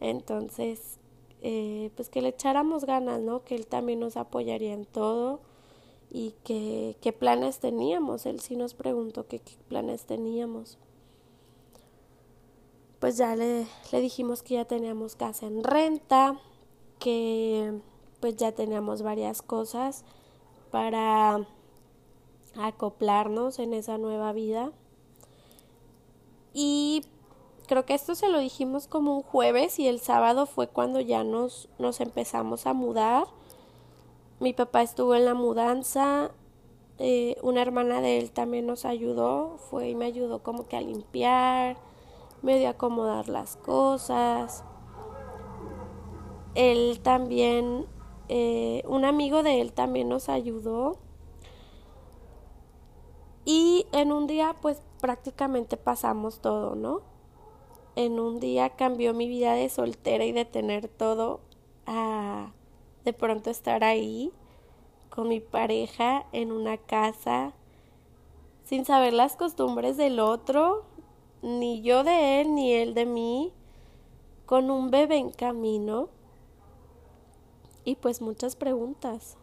Entonces, 0.01 0.99
eh, 1.43 1.91
pues 1.95 2.09
que 2.09 2.23
le 2.23 2.29
echáramos 2.29 2.87
ganas, 2.87 3.21
¿no? 3.21 3.45
Que 3.45 3.55
él 3.55 3.67
también 3.67 4.01
nos 4.01 4.17
apoyaría 4.17 4.73
en 4.73 4.87
todo 4.87 5.41
y 6.11 6.35
que, 6.43 6.97
qué 7.01 7.13
planes 7.13 7.61
teníamos. 7.61 8.25
Él 8.27 8.41
sí 8.41 8.57
nos 8.57 8.75
preguntó 8.75 9.27
qué 9.27 9.43
planes 9.69 10.07
teníamos. 10.07 10.79
Pues 12.99 13.19
ya 13.19 13.37
le, 13.37 13.67
le 13.93 14.01
dijimos 14.01 14.43
que 14.43 14.55
ya 14.55 14.65
teníamos 14.65 15.17
casa 15.17 15.47
en 15.47 15.63
renta, 15.65 16.41
que 16.99 17.81
pues 18.23 18.37
ya 18.37 18.53
teníamos 18.53 19.03
varias 19.03 19.43
cosas 19.43 20.05
para 20.71 21.45
acoplarnos 22.57 23.59
en 23.59 23.75
esa 23.75 23.99
nueva 23.99 24.33
vida. 24.33 24.71
Y 26.55 27.05
creo 27.67 27.85
que 27.85 27.95
esto 27.95 28.15
se 28.15 28.29
lo 28.29 28.39
dijimos 28.39 28.87
como 28.87 29.17
un 29.17 29.23
jueves 29.23 29.81
y 29.81 29.89
el 29.89 29.99
sábado 29.99 30.47
fue 30.47 30.69
cuando 30.69 31.01
ya 31.01 31.25
nos, 31.25 31.69
nos 31.81 32.01
empezamos 32.01 32.67
a 32.67 32.75
mudar. 32.75 33.27
Mi 34.39 34.53
papá 34.53 34.83
estuvo 34.83 35.17
en 35.17 35.25
la 35.25 35.35
mudanza, 35.35 36.31
eh, 36.99 37.37
una 37.43 37.61
hermana 37.61 38.01
de 38.01 38.19
él 38.19 38.31
también 38.31 38.67
nos 38.67 38.85
ayudó, 38.85 39.59
fue 39.59 39.89
y 39.89 39.95
me 39.97 40.05
ayudó 40.05 40.45
como 40.45 40.69
que 40.69 40.77
a 40.77 40.81
limpiar, 40.81 41.77
medio 42.41 42.69
acomodar 42.69 43.29
las 43.29 43.57
cosas. 43.57 44.63
Él 46.55 47.01
también, 47.03 47.87
eh, 48.35 48.83
un 48.87 49.05
amigo 49.05 49.43
de 49.43 49.61
él 49.61 49.75
también 49.75 50.09
nos 50.09 50.31
ayudó. 50.31 50.97
Y 53.45 53.85
en 53.93 54.11
un 54.11 54.27
día 54.27 54.57
pues 54.63 54.81
prácticamente 55.03 55.77
pasamos 55.77 56.41
todo, 56.41 56.75
¿no? 56.75 57.03
En 57.95 58.19
un 58.19 58.41
día 58.41 58.71
cambió 58.71 59.13
mi 59.13 59.29
vida 59.29 59.53
de 59.53 59.69
soltera 59.69 60.25
y 60.25 60.33
de 60.33 60.47
tener 60.47 60.89
todo 60.89 61.41
a 61.85 62.55
de 63.05 63.13
pronto 63.13 63.51
estar 63.51 63.85
ahí 63.85 64.33
con 65.11 65.29
mi 65.29 65.41
pareja 65.41 66.25
en 66.33 66.53
una 66.53 66.79
casa 66.79 67.53
sin 68.65 68.87
saber 68.87 69.13
las 69.13 69.37
costumbres 69.37 69.99
del 69.99 70.21
otro, 70.21 70.85
ni 71.43 71.83
yo 71.83 72.03
de 72.03 72.41
él, 72.41 72.55
ni 72.55 72.73
él 72.73 72.95
de 72.95 73.05
mí, 73.05 73.53
con 74.47 74.71
un 74.71 74.91
bebé 74.91 75.19
en 75.19 75.33
camino 75.33 76.09
y 77.85 77.97
pues 77.97 78.21
muchas 78.21 78.57
preguntas. 78.57 79.37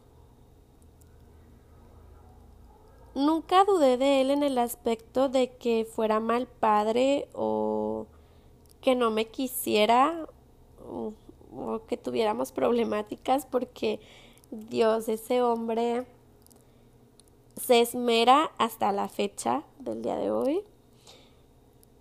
Nunca 3.16 3.66
dudé 3.66 3.98
de 3.98 4.22
él 4.22 4.32
en 4.32 4.44
el 4.44 4.58
aspecto 4.58 5.30
de 5.30 5.50
que 5.58 5.86
fuera 5.86 6.20
mal 6.20 6.48
padre 6.48 7.28
o 7.34 8.06
que 8.82 8.96
no 8.96 9.12
me 9.12 9.26
quisiera 9.26 10.28
o, 10.88 11.14
que 11.88 11.98
tuviéramos 11.98 12.52
problemáticas 12.52 13.46
porque 13.46 14.00
Dios, 14.52 15.10
ese 15.10 15.42
hombre 15.42 16.06
se 17.56 17.82
esmera 17.82 18.52
hasta 18.58 18.92
la 18.92 19.10
fecha 19.10 19.64
del 19.80 20.02
día 20.02 20.16
de 20.16 20.32
hoy 20.32 20.64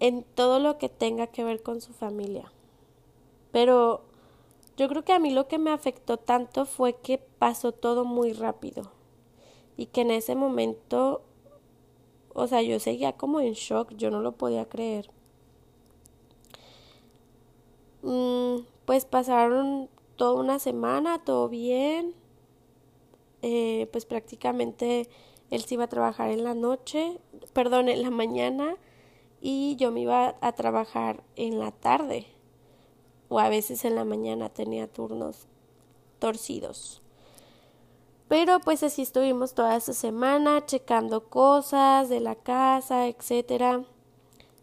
en 0.00 0.22
todo 0.22 0.60
lo 0.60 0.78
que 0.78 0.88
tenga 0.88 1.26
que 1.26 1.44
ver 1.44 1.62
con 1.62 1.80
su 1.80 1.92
familia. 1.92 2.52
Pero 3.50 4.07
yo 4.78 4.88
creo 4.88 5.04
que 5.04 5.12
a 5.12 5.18
mí 5.18 5.32
lo 5.32 5.48
que 5.48 5.58
me 5.58 5.72
afectó 5.72 6.18
tanto 6.18 6.64
fue 6.64 6.94
que 6.94 7.18
pasó 7.18 7.72
todo 7.72 8.04
muy 8.04 8.32
rápido. 8.32 8.92
Y 9.76 9.86
que 9.86 10.02
en 10.02 10.12
ese 10.12 10.36
momento, 10.36 11.22
o 12.32 12.46
sea, 12.46 12.62
yo 12.62 12.78
seguía 12.78 13.14
como 13.16 13.40
en 13.40 13.54
shock, 13.54 13.92
yo 13.96 14.12
no 14.12 14.20
lo 14.20 14.32
podía 14.36 14.68
creer. 14.68 15.10
Mm, 18.02 18.58
pues 18.84 19.04
pasaron 19.04 19.90
toda 20.14 20.40
una 20.40 20.60
semana, 20.60 21.24
todo 21.24 21.48
bien, 21.48 22.14
eh, 23.42 23.88
pues 23.90 24.06
prácticamente 24.06 25.08
él 25.50 25.62
se 25.62 25.74
iba 25.74 25.84
a 25.84 25.88
trabajar 25.88 26.30
en 26.30 26.44
la 26.44 26.54
noche, 26.54 27.18
perdón, 27.52 27.88
en 27.88 28.02
la 28.02 28.10
mañana 28.10 28.76
y 29.40 29.74
yo 29.74 29.90
me 29.90 30.02
iba 30.02 30.36
a 30.40 30.52
trabajar 30.52 31.24
en 31.34 31.58
la 31.58 31.72
tarde 31.72 32.37
o 33.28 33.38
a 33.38 33.48
veces 33.48 33.84
en 33.84 33.94
la 33.94 34.04
mañana 34.04 34.48
tenía 34.48 34.86
turnos 34.86 35.46
torcidos. 36.18 37.02
Pero 38.28 38.60
pues 38.60 38.82
así 38.82 39.02
estuvimos 39.02 39.54
toda 39.54 39.76
esa 39.76 39.92
semana 39.92 40.66
checando 40.66 41.28
cosas 41.28 42.08
de 42.08 42.20
la 42.20 42.34
casa, 42.34 43.06
etcétera. 43.06 43.84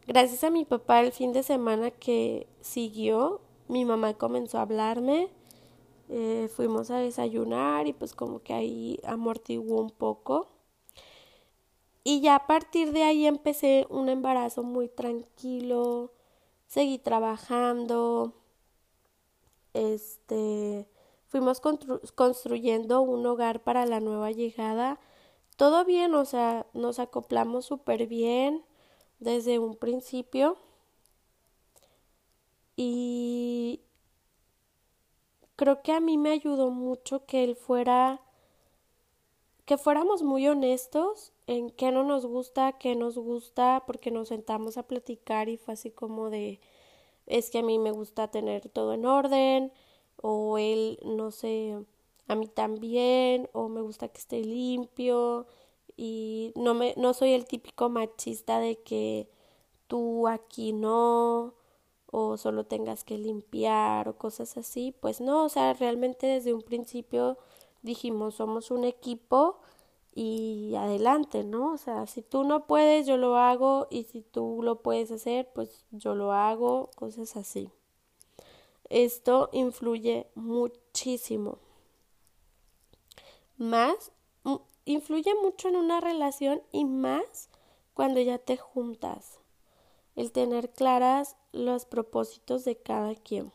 Gracias 0.07 0.43
a 0.43 0.51
mi 0.51 0.65
papá 0.65 1.01
el 1.01 1.11
fin 1.11 1.33
de 1.33 1.41
semana 1.41 1.89
que 1.89 2.47
siguió, 2.61 3.41
mi 3.67 3.85
mamá 3.85 4.13
comenzó 4.13 4.59
a 4.59 4.63
hablarme 4.63 5.29
eh, 6.07 6.49
fuimos 6.55 6.91
a 6.91 6.99
desayunar 6.99 7.87
y 7.87 7.93
pues 7.93 8.13
como 8.13 8.39
que 8.43 8.53
ahí 8.53 8.99
amortiguó 9.03 9.81
un 9.81 9.89
poco. 9.89 10.47
Y 12.03 12.21
ya 12.21 12.35
a 12.35 12.47
partir 12.47 12.91
de 12.91 13.03
ahí 13.03 13.25
empecé 13.25 13.87
un 13.89 14.09
embarazo 14.09 14.61
muy 14.61 14.87
tranquilo, 14.87 16.11
seguí 16.67 16.99
trabajando, 16.99 18.33
este, 19.75 20.88
fuimos 21.27 21.61
construyendo 22.15 23.01
un 23.01 23.25
hogar 23.25 23.63
para 23.63 23.85
la 23.85 23.99
nueva 23.99 24.31
llegada. 24.31 24.99
Todo 25.57 25.85
bien, 25.85 26.15
o 26.15 26.25
sea, 26.25 26.65
nos 26.73 26.99
acoplamos 26.99 27.65
súper 27.65 28.07
bien 28.07 28.63
desde 29.19 29.59
un 29.59 29.75
principio. 29.75 30.57
Y, 32.77 33.81
creo 35.55 35.81
que 35.81 35.91
a 35.91 35.99
mí 35.99 36.17
me 36.17 36.31
ayudó 36.31 36.69
mucho 36.71 37.25
que 37.25 37.43
él 37.43 37.55
fuera, 37.55 38.21
que 39.65 39.77
fuéramos 39.77 40.23
muy 40.23 40.47
honestos 40.47 41.33
en 41.47 41.69
qué 41.69 41.91
no 41.91 42.03
nos 42.03 42.25
gusta, 42.25 42.73
qué 42.73 42.95
nos 42.95 43.17
gusta, 43.17 43.83
porque 43.88 44.11
nos 44.11 44.29
sentamos 44.29 44.77
a 44.77 44.83
platicar 44.83 45.49
y 45.49 45.57
fue 45.57 45.73
así 45.75 45.91
como 45.91 46.29
de, 46.29 46.59
es 47.27 47.49
que 47.49 47.59
a 47.59 47.63
mí 47.63 47.79
me 47.79 47.91
gusta 47.91 48.29
tener 48.29 48.69
todo 48.69 48.93
en 48.93 49.05
orden, 49.05 49.71
o 50.21 50.57
él, 50.57 50.99
no 51.03 51.31
sé, 51.31 51.77
a 52.27 52.35
mí 52.35 52.47
también, 52.47 53.49
o 53.53 53.69
me 53.69 53.81
gusta 53.81 54.07
que 54.09 54.19
esté 54.19 54.41
limpio, 54.41 55.47
y 55.97 56.53
no 56.55 56.73
me, 56.73 56.93
no 56.97 57.13
soy 57.13 57.33
el 57.33 57.45
típico 57.45 57.89
machista 57.89 58.59
de 58.59 58.77
que 58.81 59.29
tú 59.88 60.27
aquí 60.27 60.73
no, 60.73 61.53
o 62.11 62.38
solo 62.38 62.65
tengas 62.65 63.03
que 63.03 63.17
limpiar 63.17 64.07
o 64.09 64.17
cosas 64.17 64.57
así, 64.57 64.93
pues 64.99 65.21
no, 65.21 65.45
o 65.45 65.49
sea, 65.49 65.73
realmente 65.73 66.27
desde 66.27 66.53
un 66.53 66.61
principio 66.61 67.38
dijimos, 67.81 68.35
somos 68.35 68.71
un 68.71 68.83
equipo 68.83 69.59
y 70.15 70.73
adelante, 70.75 71.43
¿no? 71.43 71.73
O 71.73 71.78
sea, 71.78 72.08
si 72.08 72.21
tú 72.21 72.45
no 72.45 72.65
puedes, 72.65 73.06
yo 73.06 73.17
lo 73.17 73.38
hago 73.38 73.88
y 73.91 74.06
si 74.06 74.21
tú 74.21 74.62
lo 74.63 74.82
puedes 74.82 75.12
hacer, 75.12 75.51
pues 75.54 75.86
yo 75.91 76.15
lo 76.15 76.32
hago, 76.32 76.89
cosas 76.95 77.36
así. 77.36 77.69
Esto 78.89 79.49
influye 79.51 80.28
muchísimo. 80.34 81.60
Más, 83.58 84.13
influye 84.86 85.36
mucho 85.36 85.67
en 85.67 85.75
una 85.75 85.99
relación 85.99 86.63
y 86.71 86.86
más 86.86 87.49
cuando 87.93 88.21
ya 88.21 88.38
te 88.38 88.56
juntas 88.56 89.39
el 90.15 90.32
tener 90.32 90.71
claras 90.71 91.36
los 91.51 91.86
propósitos 91.86 92.63
de 92.63 92.78
cada 92.78 93.15
quien. 93.15 93.51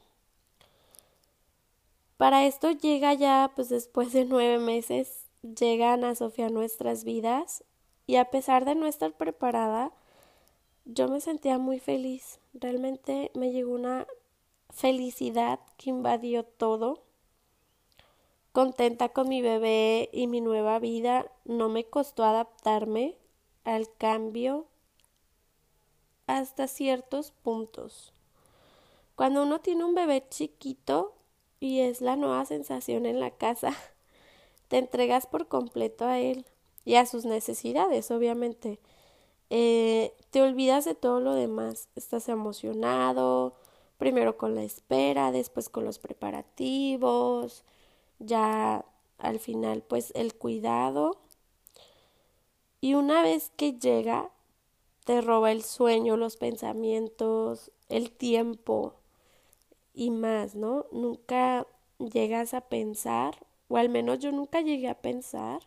Para 2.18 2.44
esto 2.44 2.70
llega 2.72 3.14
ya, 3.14 3.50
pues 3.56 3.70
después 3.70 4.12
de 4.12 4.26
nueve 4.26 4.58
meses, 4.58 5.29
llegan 5.42 6.04
a 6.04 6.14
Sofía 6.14 6.48
nuestras 6.48 7.04
vidas 7.04 7.64
y 8.06 8.16
a 8.16 8.26
pesar 8.30 8.64
de 8.64 8.74
no 8.74 8.86
estar 8.86 9.12
preparada, 9.12 9.92
yo 10.84 11.08
me 11.08 11.20
sentía 11.20 11.58
muy 11.58 11.78
feliz. 11.78 12.40
Realmente 12.54 13.30
me 13.34 13.52
llegó 13.52 13.72
una 13.72 14.06
felicidad 14.70 15.60
que 15.76 15.90
invadió 15.90 16.44
todo. 16.44 17.02
Contenta 18.52 19.10
con 19.10 19.28
mi 19.28 19.42
bebé 19.42 20.10
y 20.12 20.26
mi 20.26 20.40
nueva 20.40 20.78
vida, 20.78 21.30
no 21.44 21.68
me 21.68 21.84
costó 21.84 22.24
adaptarme 22.24 23.16
al 23.64 23.92
cambio 23.96 24.66
hasta 26.26 26.66
ciertos 26.66 27.30
puntos. 27.30 28.12
Cuando 29.14 29.42
uno 29.42 29.60
tiene 29.60 29.84
un 29.84 29.94
bebé 29.94 30.26
chiquito 30.28 31.14
y 31.60 31.80
es 31.80 32.00
la 32.00 32.16
nueva 32.16 32.44
sensación 32.46 33.06
en 33.06 33.20
la 33.20 33.30
casa, 33.30 33.72
te 34.70 34.78
entregas 34.78 35.26
por 35.26 35.48
completo 35.48 36.04
a 36.06 36.20
él 36.20 36.46
y 36.84 36.94
a 36.94 37.04
sus 37.04 37.24
necesidades, 37.24 38.12
obviamente. 38.12 38.78
Eh, 39.50 40.14
te 40.30 40.42
olvidas 40.42 40.84
de 40.84 40.94
todo 40.94 41.18
lo 41.18 41.34
demás. 41.34 41.88
Estás 41.96 42.28
emocionado, 42.28 43.56
primero 43.98 44.38
con 44.38 44.54
la 44.54 44.62
espera, 44.62 45.32
después 45.32 45.68
con 45.68 45.84
los 45.84 45.98
preparativos, 45.98 47.64
ya 48.20 48.84
al 49.18 49.40
final 49.40 49.82
pues 49.82 50.12
el 50.14 50.36
cuidado. 50.36 51.18
Y 52.80 52.94
una 52.94 53.22
vez 53.22 53.50
que 53.56 53.72
llega, 53.72 54.30
te 55.04 55.20
roba 55.20 55.50
el 55.50 55.64
sueño, 55.64 56.16
los 56.16 56.36
pensamientos, 56.36 57.72
el 57.88 58.12
tiempo 58.12 58.94
y 59.94 60.10
más, 60.10 60.54
¿no? 60.54 60.86
Nunca 60.92 61.66
llegas 61.98 62.54
a 62.54 62.60
pensar, 62.60 63.36
o 63.70 63.76
al 63.76 63.88
menos 63.88 64.18
yo 64.18 64.32
nunca 64.32 64.60
llegué 64.60 64.88
a 64.88 65.00
pensar 65.00 65.62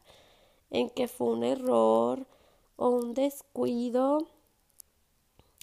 en 0.70 0.90
que 0.90 1.08
fue 1.08 1.28
un 1.28 1.44
error 1.44 2.28
o 2.76 2.90
un 2.90 3.14
descuido. 3.14 4.28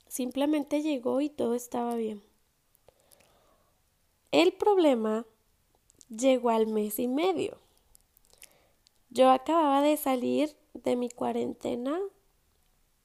Simplemente 0.08 0.80
llegó 0.80 1.20
y 1.20 1.28
todo 1.28 1.54
estaba 1.54 1.94
bien. 1.94 2.22
El 4.32 4.52
problema 4.52 5.26
llegó 6.08 6.48
al 6.48 6.66
mes 6.66 6.98
y 6.98 7.08
medio. 7.08 7.58
Yo 9.10 9.30
acababa 9.30 9.82
de 9.82 9.96
salir 9.98 10.56
de 10.72 10.96
mi 10.96 11.10
cuarentena 11.10 11.98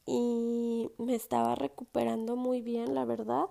y 0.06 0.90
me 0.98 1.16
estaba 1.16 1.56
recuperando 1.56 2.36
muy 2.38 2.62
bien, 2.62 2.96
la 2.96 3.04
verdad, 3.04 3.48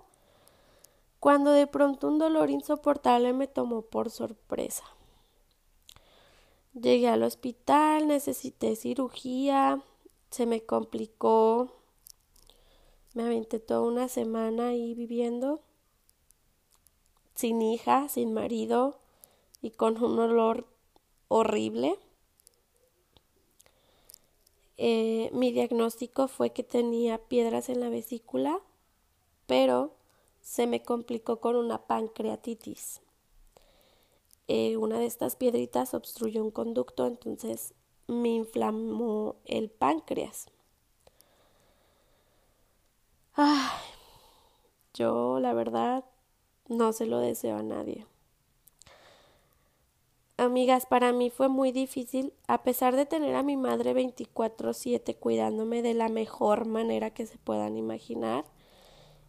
cuando 1.19 1.51
de 1.51 1.67
pronto 1.67 2.07
un 2.07 2.17
dolor 2.17 2.49
insoportable 2.49 3.33
me 3.33 3.47
tomó 3.47 3.83
por 3.83 4.09
sorpresa. 4.09 4.94
Llegué 6.79 7.07
al 7.07 7.23
hospital, 7.23 8.09
necesité 8.09 8.75
cirugía, 8.75 9.81
se 10.29 10.45
me 10.45 10.65
complicó, 10.65 11.71
me 13.13 13.23
aventé 13.23 13.59
toda 13.59 13.79
una 13.79 14.09
semana 14.09 14.67
ahí 14.67 14.93
viviendo, 14.93 15.61
sin 17.33 17.61
hija, 17.61 18.09
sin 18.09 18.33
marido 18.33 18.99
y 19.61 19.71
con 19.71 20.03
un 20.03 20.19
olor 20.19 20.67
horrible. 21.29 21.97
Eh, 24.75 25.29
mi 25.31 25.53
diagnóstico 25.53 26.27
fue 26.27 26.51
que 26.51 26.63
tenía 26.63 27.19
piedras 27.19 27.69
en 27.69 27.79
la 27.79 27.87
vesícula, 27.87 28.59
pero 29.47 29.93
se 30.41 30.67
me 30.67 30.83
complicó 30.83 31.39
con 31.39 31.55
una 31.55 31.87
pancreatitis. 31.87 32.99
Eh, 34.47 34.77
una 34.77 34.99
de 34.99 35.05
estas 35.05 35.35
piedritas 35.35 35.93
obstruyó 35.93 36.43
un 36.43 36.51
conducto, 36.51 37.07
entonces 37.07 37.73
me 38.07 38.29
inflamó 38.29 39.35
el 39.45 39.69
páncreas. 39.69 40.47
Ay, 43.33 43.69
yo 44.93 45.39
la 45.39 45.53
verdad 45.53 46.05
no 46.67 46.93
se 46.93 47.05
lo 47.05 47.19
deseo 47.19 47.57
a 47.57 47.63
nadie. 47.63 48.05
Amigas, 50.37 50.85
para 50.85 51.13
mí 51.13 51.29
fue 51.29 51.47
muy 51.47 51.71
difícil, 51.71 52.33
a 52.47 52.63
pesar 52.63 52.95
de 52.95 53.05
tener 53.05 53.35
a 53.35 53.43
mi 53.43 53.55
madre 53.55 53.93
24/7 53.93 55.15
cuidándome 55.15 55.81
de 55.81 55.93
la 55.93 56.09
mejor 56.09 56.65
manera 56.65 57.09
que 57.09 57.25
se 57.25 57.37
puedan 57.37 57.77
imaginar, 57.77 58.45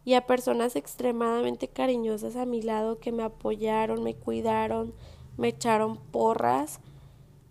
y 0.07 0.13
a 0.13 0.25
personas 0.25 0.77
extremadamente 0.77 1.67
cariñosas 1.67 2.37
a 2.37 2.45
mi 2.45 2.61
lado 2.61 2.97
que 2.97 3.11
me 3.11 3.23
apoyaron, 3.23 4.03
me 4.03 4.15
cuidaron, 4.15 4.93
me 5.35 5.49
echaron 5.49 5.97
porras. 5.97 6.79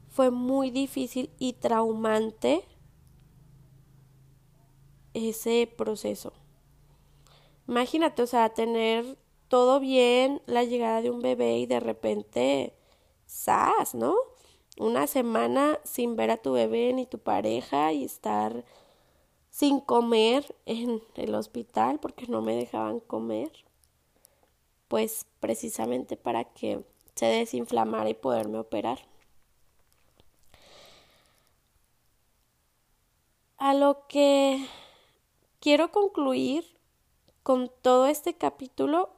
Fue 0.09 0.31
muy 0.31 0.71
difícil 0.71 1.29
y 1.39 1.53
traumante 1.53 2.65
ese 5.13 5.71
proceso. 5.77 6.33
Imagínate, 7.69 8.23
o 8.23 8.27
sea, 8.27 8.49
tener 8.49 9.19
todo 9.49 9.79
bien, 9.79 10.41
la 10.47 10.65
llegada 10.65 11.03
de 11.03 11.11
un 11.11 11.21
bebé 11.21 11.59
y 11.59 11.67
de 11.67 11.81
repente 11.81 12.75
sas, 13.27 13.95
¿no? 13.95 14.15
Una 14.79 15.07
semana 15.07 15.79
sin 15.85 16.17
ver 16.17 16.31
a 16.31 16.39
tu 16.39 16.53
bebé 16.53 16.95
ni 16.95 17.05
tu 17.05 17.19
pareja 17.19 17.93
y 17.93 18.05
estar 18.05 18.65
sin 19.57 19.81
comer 19.81 20.55
en 20.67 21.03
el 21.15 21.35
hospital 21.35 21.99
porque 21.99 22.27
no 22.27 22.43
me 22.43 22.55
dejaban 22.55 23.01
comer. 23.01 23.51
Pues 24.87 25.25
precisamente 25.41 26.19
para 26.19 26.45
que 26.45 26.85
se 27.15 27.25
desinflamara 27.25 28.11
y 28.11 28.13
poderme 28.13 28.59
operar. 28.59 28.99
A 33.57 33.73
lo 33.73 34.07
que 34.09 34.63
quiero 35.61 35.91
concluir 35.91 36.67
con 37.43 37.73
todo 37.81 38.09
este 38.09 38.35
capítulo 38.35 39.09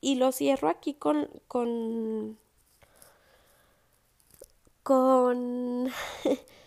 y 0.00 0.14
lo 0.14 0.32
cierro 0.32 0.70
aquí 0.70 0.94
con, 0.94 1.28
con 1.46 2.38
con 4.82 5.92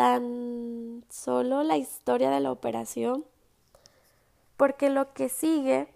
tan 0.00 1.04
solo 1.10 1.62
la 1.62 1.76
historia 1.76 2.30
de 2.30 2.40
la 2.40 2.50
operación, 2.50 3.22
porque 4.56 4.88
lo 4.88 5.12
que 5.12 5.28
sigue 5.28 5.88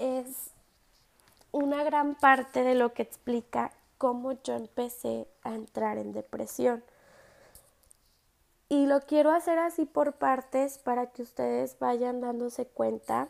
es 0.00 0.50
una 1.52 1.84
gran 1.84 2.16
parte 2.16 2.64
de 2.64 2.74
lo 2.74 2.92
que 2.92 3.02
explica 3.02 3.70
cómo 3.98 4.32
yo 4.42 4.54
empecé 4.54 5.28
a 5.44 5.54
entrar 5.54 5.96
en 5.96 6.12
depresión. 6.12 6.82
Y 8.68 8.86
lo 8.86 9.02
quiero 9.02 9.30
hacer 9.30 9.60
así 9.60 9.84
por 9.84 10.14
partes 10.14 10.78
para 10.78 11.12
que 11.12 11.22
ustedes 11.22 11.78
vayan 11.78 12.20
dándose 12.20 12.66
cuenta 12.66 13.28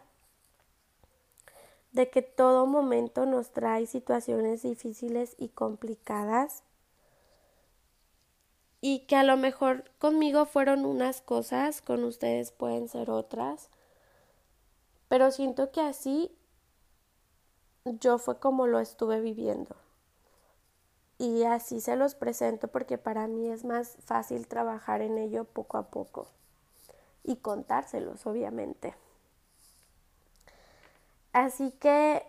de 1.93 2.09
que 2.09 2.23
todo 2.23 2.65
momento 2.65 3.27
nos 3.27 3.51
trae 3.51 3.85
situaciones 3.85 4.63
difíciles 4.63 5.35
y 5.37 5.49
complicadas 5.49 6.63
y 8.87 8.99
que 9.07 9.17
a 9.17 9.23
lo 9.23 9.39
mejor 9.39 9.91
conmigo 9.99 10.45
fueron 10.45 10.85
unas 10.85 11.23
cosas, 11.23 11.81
con 11.81 12.05
ustedes 12.05 12.53
pueden 12.53 12.87
ser 12.91 13.09
otras, 13.09 13.71
pero 15.09 15.31
siento 15.31 15.73
que 15.73 15.81
así 15.81 16.31
yo 17.87 18.19
fue 18.19 18.39
como 18.39 18.67
lo 18.67 18.81
estuve 18.81 19.23
viviendo. 19.23 19.75
Y 21.17 21.45
así 21.45 21.81
se 21.81 21.97
los 21.97 22.15
presento 22.15 22.69
porque 22.69 22.99
para 22.99 23.27
mí 23.27 23.49
es 23.49 23.65
más 23.65 23.97
fácil 24.05 24.47
trabajar 24.47 25.01
en 25.01 25.17
ello 25.17 25.45
poco 25.45 25.79
a 25.79 25.85
poco 25.85 26.29
y 27.23 27.37
contárselos, 27.37 28.27
obviamente. 28.27 28.95
Así 31.33 31.71
que 31.71 32.23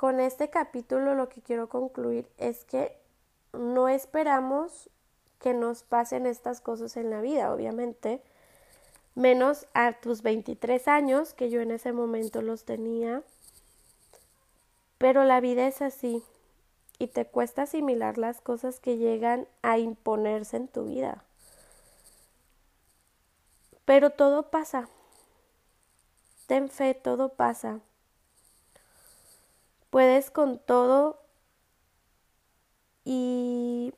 con 0.00 0.18
este 0.18 0.48
capítulo 0.48 1.14
lo 1.14 1.28
que 1.28 1.42
quiero 1.42 1.68
concluir 1.68 2.26
es 2.38 2.64
que 2.64 2.96
no 3.52 3.86
esperamos 3.90 4.88
que 5.38 5.52
nos 5.52 5.82
pasen 5.82 6.24
estas 6.24 6.62
cosas 6.62 6.96
en 6.96 7.10
la 7.10 7.20
vida, 7.20 7.52
obviamente, 7.52 8.22
menos 9.14 9.66
a 9.74 9.92
tus 9.92 10.22
23 10.22 10.88
años, 10.88 11.34
que 11.34 11.50
yo 11.50 11.60
en 11.60 11.70
ese 11.70 11.92
momento 11.92 12.40
los 12.40 12.64
tenía, 12.64 13.22
pero 14.96 15.24
la 15.24 15.38
vida 15.40 15.66
es 15.66 15.82
así 15.82 16.24
y 16.98 17.08
te 17.08 17.26
cuesta 17.26 17.64
asimilar 17.64 18.16
las 18.16 18.40
cosas 18.40 18.80
que 18.80 18.96
llegan 18.96 19.48
a 19.60 19.76
imponerse 19.76 20.56
en 20.56 20.68
tu 20.68 20.84
vida. 20.84 21.24
Pero 23.84 24.08
todo 24.08 24.44
pasa. 24.44 24.88
Ten 26.46 26.70
fe, 26.70 26.94
todo 26.94 27.34
pasa. 27.34 27.80
Puedes 29.90 30.30
con 30.30 30.58
todo 30.58 31.20
y 33.04 33.92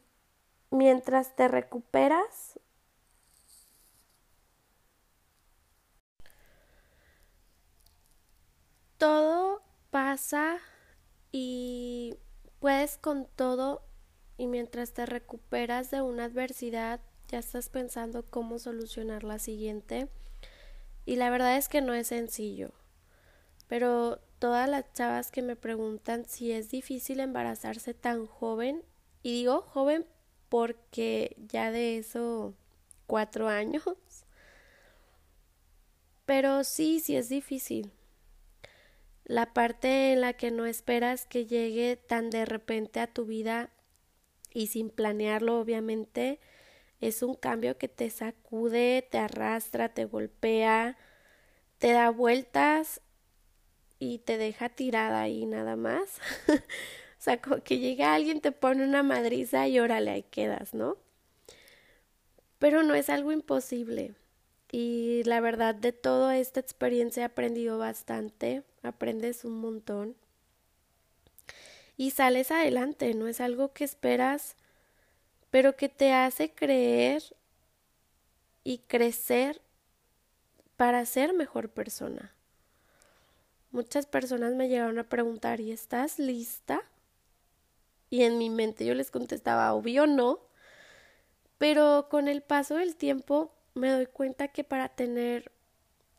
mientras 0.70 1.36
te 1.36 1.48
recuperas, 1.48 2.58
todo 8.96 9.62
pasa 9.90 10.58
y 11.30 12.16
puedes 12.58 12.96
con 12.96 13.26
todo 13.26 13.82
y 14.38 14.46
mientras 14.46 14.92
te 14.94 15.06
recuperas 15.06 15.90
de 15.90 16.00
una 16.00 16.24
adversidad 16.24 17.00
ya 17.28 17.38
estás 17.38 17.68
pensando 17.68 18.24
cómo 18.30 18.58
solucionar 18.58 19.24
la 19.24 19.38
siguiente 19.38 20.08
y 21.04 21.16
la 21.16 21.30
verdad 21.30 21.56
es 21.56 21.68
que 21.68 21.80
no 21.80 21.94
es 21.94 22.08
sencillo. 22.08 22.72
Pero 23.68 24.20
todas 24.42 24.68
las 24.68 24.92
chavas 24.92 25.30
que 25.30 25.40
me 25.40 25.54
preguntan 25.54 26.24
si 26.24 26.50
es 26.50 26.68
difícil 26.68 27.20
embarazarse 27.20 27.94
tan 27.94 28.26
joven, 28.26 28.82
y 29.22 29.34
digo 29.34 29.60
joven 29.60 30.04
porque 30.48 31.36
ya 31.46 31.70
de 31.70 31.98
eso 31.98 32.52
cuatro 33.06 33.46
años. 33.46 33.84
Pero 36.26 36.64
sí, 36.64 36.98
sí 36.98 37.14
es 37.14 37.28
difícil. 37.28 37.92
La 39.22 39.54
parte 39.54 40.12
en 40.12 40.22
la 40.22 40.32
que 40.32 40.50
no 40.50 40.66
esperas 40.66 41.24
que 41.24 41.46
llegue 41.46 41.94
tan 41.94 42.28
de 42.28 42.44
repente 42.44 42.98
a 42.98 43.06
tu 43.06 43.26
vida 43.26 43.70
y 44.52 44.66
sin 44.66 44.90
planearlo, 44.90 45.60
obviamente, 45.60 46.40
es 47.00 47.22
un 47.22 47.36
cambio 47.36 47.78
que 47.78 47.86
te 47.86 48.10
sacude, 48.10 49.06
te 49.08 49.18
arrastra, 49.18 49.90
te 49.90 50.04
golpea, 50.04 50.98
te 51.78 51.92
da 51.92 52.10
vueltas 52.10 53.00
y 54.02 54.18
te 54.18 54.36
deja 54.36 54.68
tirada 54.68 55.20
ahí 55.22 55.46
nada 55.46 55.76
más. 55.76 56.18
o 56.48 57.20
sea, 57.20 57.36
que 57.40 57.78
llega 57.78 58.14
alguien, 58.14 58.40
te 58.40 58.50
pone 58.50 58.82
una 58.82 59.04
madriza 59.04 59.68
y 59.68 59.78
órale, 59.78 60.10
ahí 60.10 60.22
quedas, 60.24 60.74
¿no? 60.74 60.96
Pero 62.58 62.82
no 62.82 62.96
es 62.96 63.08
algo 63.08 63.30
imposible. 63.30 64.16
Y 64.72 65.22
la 65.22 65.40
verdad 65.40 65.76
de 65.76 65.92
toda 65.92 66.36
esta 66.36 66.58
experiencia 66.58 67.22
he 67.22 67.26
aprendido 67.26 67.78
bastante, 67.78 68.64
aprendes 68.82 69.44
un 69.44 69.60
montón. 69.60 70.16
y 71.96 72.10
sales 72.10 72.50
adelante, 72.50 73.14
no 73.14 73.28
es 73.28 73.40
algo 73.40 73.72
que 73.72 73.84
esperas, 73.84 74.56
pero 75.50 75.76
que 75.76 75.88
te 75.88 76.12
hace 76.12 76.50
creer 76.50 77.22
y 78.64 78.78
crecer 78.78 79.60
para 80.76 81.06
ser 81.06 81.34
mejor 81.34 81.68
persona. 81.68 82.34
Muchas 83.72 84.04
personas 84.04 84.52
me 84.54 84.68
llegaron 84.68 84.98
a 84.98 85.08
preguntar, 85.08 85.60
¿y 85.60 85.72
estás 85.72 86.18
lista? 86.18 86.82
Y 88.10 88.24
en 88.24 88.36
mi 88.36 88.50
mente 88.50 88.84
yo 88.84 88.94
les 88.94 89.10
contestaba, 89.10 89.72
obvio 89.72 90.06
no. 90.06 90.40
Pero 91.56 92.08
con 92.10 92.28
el 92.28 92.42
paso 92.42 92.74
del 92.74 92.96
tiempo 92.96 93.50
me 93.72 93.90
doy 93.90 94.04
cuenta 94.04 94.48
que 94.48 94.62
para 94.62 94.90
tener 94.90 95.50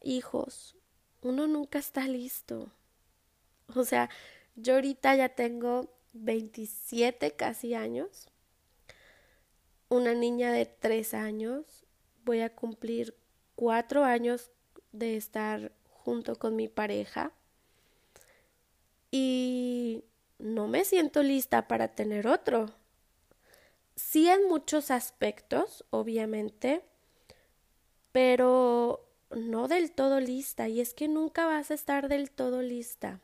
hijos 0.01 0.75
uno 1.21 1.45
nunca 1.45 1.77
está 1.77 2.07
listo. 2.07 2.71
O 3.75 3.83
sea, 3.83 4.09
yo 4.55 4.73
ahorita 4.73 5.15
ya 5.15 5.29
tengo 5.29 5.93
27 6.13 7.35
casi 7.35 7.75
años, 7.75 8.29
una 9.89 10.15
niña 10.15 10.51
de 10.51 10.65
3 10.65 11.13
años, 11.13 11.85
voy 12.25 12.41
a 12.41 12.55
cumplir 12.55 13.15
4 13.55 14.03
años 14.03 14.49
de 14.91 15.17
estar 15.17 15.71
junto 15.91 16.35
con 16.35 16.55
mi 16.55 16.67
pareja 16.67 17.31
y 19.15 20.06
no 20.39 20.67
me 20.67 20.84
siento 20.86 21.21
lista 21.21 21.67
para 21.67 21.89
tener 21.89 22.26
otro. 22.26 22.73
Sí 23.95 24.28
en 24.28 24.49
muchos 24.49 24.89
aspectos, 24.89 25.86
obviamente, 25.91 26.84
pero 28.12 29.08
no 29.30 29.67
del 29.67 29.91
todo 29.91 30.19
lista 30.19 30.67
y 30.67 30.82
es 30.82 30.95
que 30.95 31.08
nunca 31.08 31.45
vas 31.45 31.69
a 31.69 31.76
estar 31.76 32.08
del 32.08 32.32
todo 32.32 32.63
lista 32.63 33.19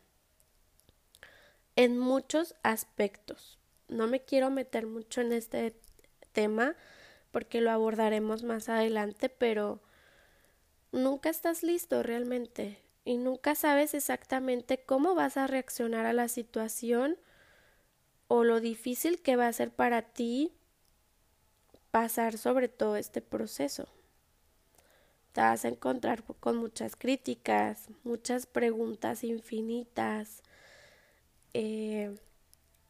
en 1.76 1.98
muchos 1.98 2.54
aspectos. 2.62 3.58
No 3.88 4.06
me 4.06 4.22
quiero 4.22 4.52
meter 4.52 4.86
mucho 4.86 5.22
en 5.22 5.32
este 5.34 5.76
tema 6.34 6.76
porque 7.32 7.62
lo 7.62 7.72
abordaremos 7.72 8.44
más 8.44 8.70
adelante, 8.70 9.28
pero 9.28 9.82
nunca 10.92 11.32
estás 11.32 11.64
listo 11.64 12.04
realmente 12.04 12.78
y 13.10 13.18
nunca 13.18 13.56
sabes 13.56 13.96
exactamente 13.96 14.84
cómo 14.84 15.16
vas 15.16 15.36
a 15.36 15.48
reaccionar 15.48 16.06
a 16.06 16.14
la 16.14 16.28
situación 16.28 17.18
o 18.28 18.44
lo 18.44 18.60
difícil 18.60 19.20
que 19.24 19.36
va 19.36 19.48
a 19.48 19.54
ser 19.54 19.72
para 19.72 20.04
ti 20.04 20.54
pasar 21.90 22.38
sobre 22.38 22.68
todo 22.68 22.98
este 22.98 23.22
proceso. 23.22 23.88
Te 25.32 25.42
vas 25.42 25.66
a 25.66 25.70
encontrar 25.70 26.24
con 26.24 26.58
muchas 26.58 26.96
críticas, 26.96 27.88
muchas 28.04 28.46
preguntas 28.46 29.24
infinitas, 29.24 30.44
eh, 31.56 32.16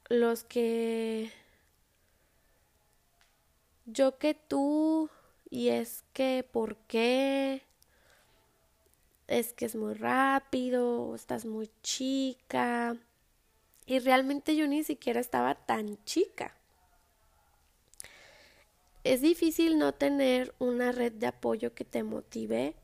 los 0.09 0.43
que 0.43 1.31
yo 3.85 4.17
que 4.17 4.33
tú 4.33 5.09
y 5.49 5.69
es 5.69 6.03
que 6.11 6.45
por 6.51 6.75
qué 6.75 7.68
es 9.29 9.53
que 9.53 9.65
es 9.65 9.75
muy 9.75 9.93
rápido 9.93 11.15
estás 11.15 11.45
muy 11.45 11.69
chica 11.81 12.97
y 13.85 13.99
realmente 13.99 14.55
yo 14.55 14.67
ni 14.67 14.83
siquiera 14.83 15.19
estaba 15.19 15.55
tan 15.55 16.03
chica 16.03 16.55
es 19.03 19.21
difícil 19.21 19.77
no 19.77 19.93
tener 19.93 20.53
una 20.59 20.91
red 20.91 21.13
de 21.13 21.27
apoyo 21.27 21.73
que 21.73 21.85
te 21.85 22.03
motive 22.03 22.75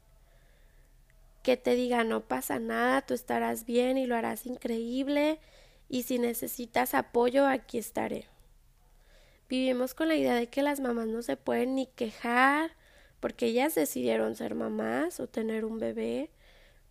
que 1.45 1.57
te 1.57 1.75
diga 1.75 2.03
no 2.03 2.21
pasa 2.21 2.57
nada, 2.57 3.03
tú 3.03 3.13
estarás 3.13 3.65
bien 3.65 3.99
y 3.99 4.07
lo 4.07 4.15
harás 4.15 4.47
increíble 4.47 5.39
y 5.87 6.03
si 6.03 6.17
necesitas 6.17 6.95
apoyo, 6.95 7.45
aquí 7.45 7.77
estaré. 7.77 8.25
Vivimos 9.47 9.93
con 9.93 10.07
la 10.07 10.15
idea 10.15 10.33
de 10.33 10.47
que 10.47 10.63
las 10.63 10.79
mamás 10.79 11.07
no 11.07 11.21
se 11.21 11.37
pueden 11.37 11.75
ni 11.75 11.85
quejar 11.85 12.71
porque 13.25 13.47
ellas 13.47 13.73
decidieron 13.73 14.35
ser 14.35 14.53
mamás 14.53 15.19
o 15.19 15.25
tener 15.25 15.65
un 15.65 15.79
bebé, 15.79 16.29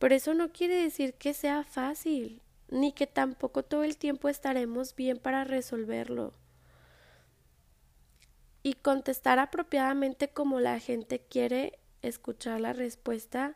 pero 0.00 0.16
eso 0.16 0.34
no 0.34 0.50
quiere 0.50 0.74
decir 0.74 1.14
que 1.14 1.32
sea 1.32 1.62
fácil, 1.62 2.42
ni 2.66 2.90
que 2.90 3.06
tampoco 3.06 3.62
todo 3.62 3.84
el 3.84 3.96
tiempo 3.96 4.28
estaremos 4.28 4.96
bien 4.96 5.16
para 5.16 5.44
resolverlo. 5.44 6.32
Y 8.64 8.72
contestar 8.72 9.38
apropiadamente 9.38 10.26
como 10.26 10.58
la 10.58 10.80
gente 10.80 11.20
quiere 11.20 11.78
escuchar 12.02 12.60
la 12.60 12.72
respuesta 12.72 13.54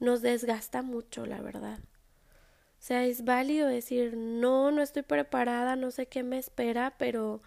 nos 0.00 0.20
desgasta 0.20 0.82
mucho, 0.82 1.26
la 1.26 1.40
verdad. 1.40 1.78
O 1.78 2.82
sea, 2.82 3.04
es 3.04 3.24
válido 3.24 3.68
decir, 3.68 4.16
no, 4.16 4.72
no 4.72 4.82
estoy 4.82 5.02
preparada, 5.02 5.76
no 5.76 5.92
sé 5.92 6.06
qué 6.06 6.24
me 6.24 6.38
espera, 6.38 6.96
pero 6.98 7.40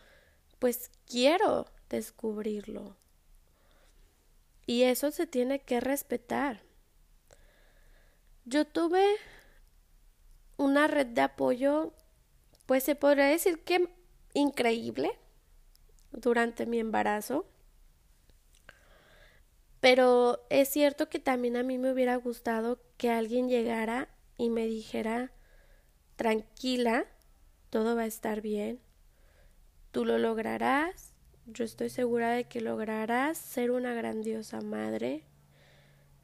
pues 0.57 0.89
quiero 1.05 1.65
descubrirlo. 1.89 2.95
Y 4.69 4.83
eso 4.83 5.09
se 5.09 5.25
tiene 5.25 5.61
que 5.61 5.79
respetar. 5.79 6.61
Yo 8.45 8.65
tuve 8.65 9.03
una 10.57 10.85
red 10.85 11.07
de 11.07 11.21
apoyo, 11.21 11.91
pues 12.67 12.83
se 12.83 12.93
podría 12.93 13.25
decir 13.25 13.63
que 13.63 13.89
increíble 14.35 15.17
durante 16.11 16.67
mi 16.67 16.77
embarazo. 16.77 17.47
Pero 19.79 20.45
es 20.51 20.69
cierto 20.69 21.09
que 21.09 21.17
también 21.17 21.57
a 21.57 21.63
mí 21.63 21.79
me 21.79 21.91
hubiera 21.91 22.15
gustado 22.17 22.79
que 22.97 23.09
alguien 23.09 23.49
llegara 23.49 24.07
y 24.37 24.51
me 24.51 24.67
dijera, 24.67 25.31
tranquila, 26.15 27.07
todo 27.71 27.95
va 27.95 28.03
a 28.03 28.05
estar 28.05 28.41
bien, 28.41 28.79
tú 29.89 30.05
lo 30.05 30.19
lograrás, 30.19 31.08
yo 31.53 31.63
estoy 31.63 31.89
segura 31.89 32.31
de 32.31 32.45
que 32.45 32.61
lograrás 32.61 33.37
ser 33.37 33.71
una 33.71 33.93
grandiosa 33.93 34.61
madre. 34.61 35.23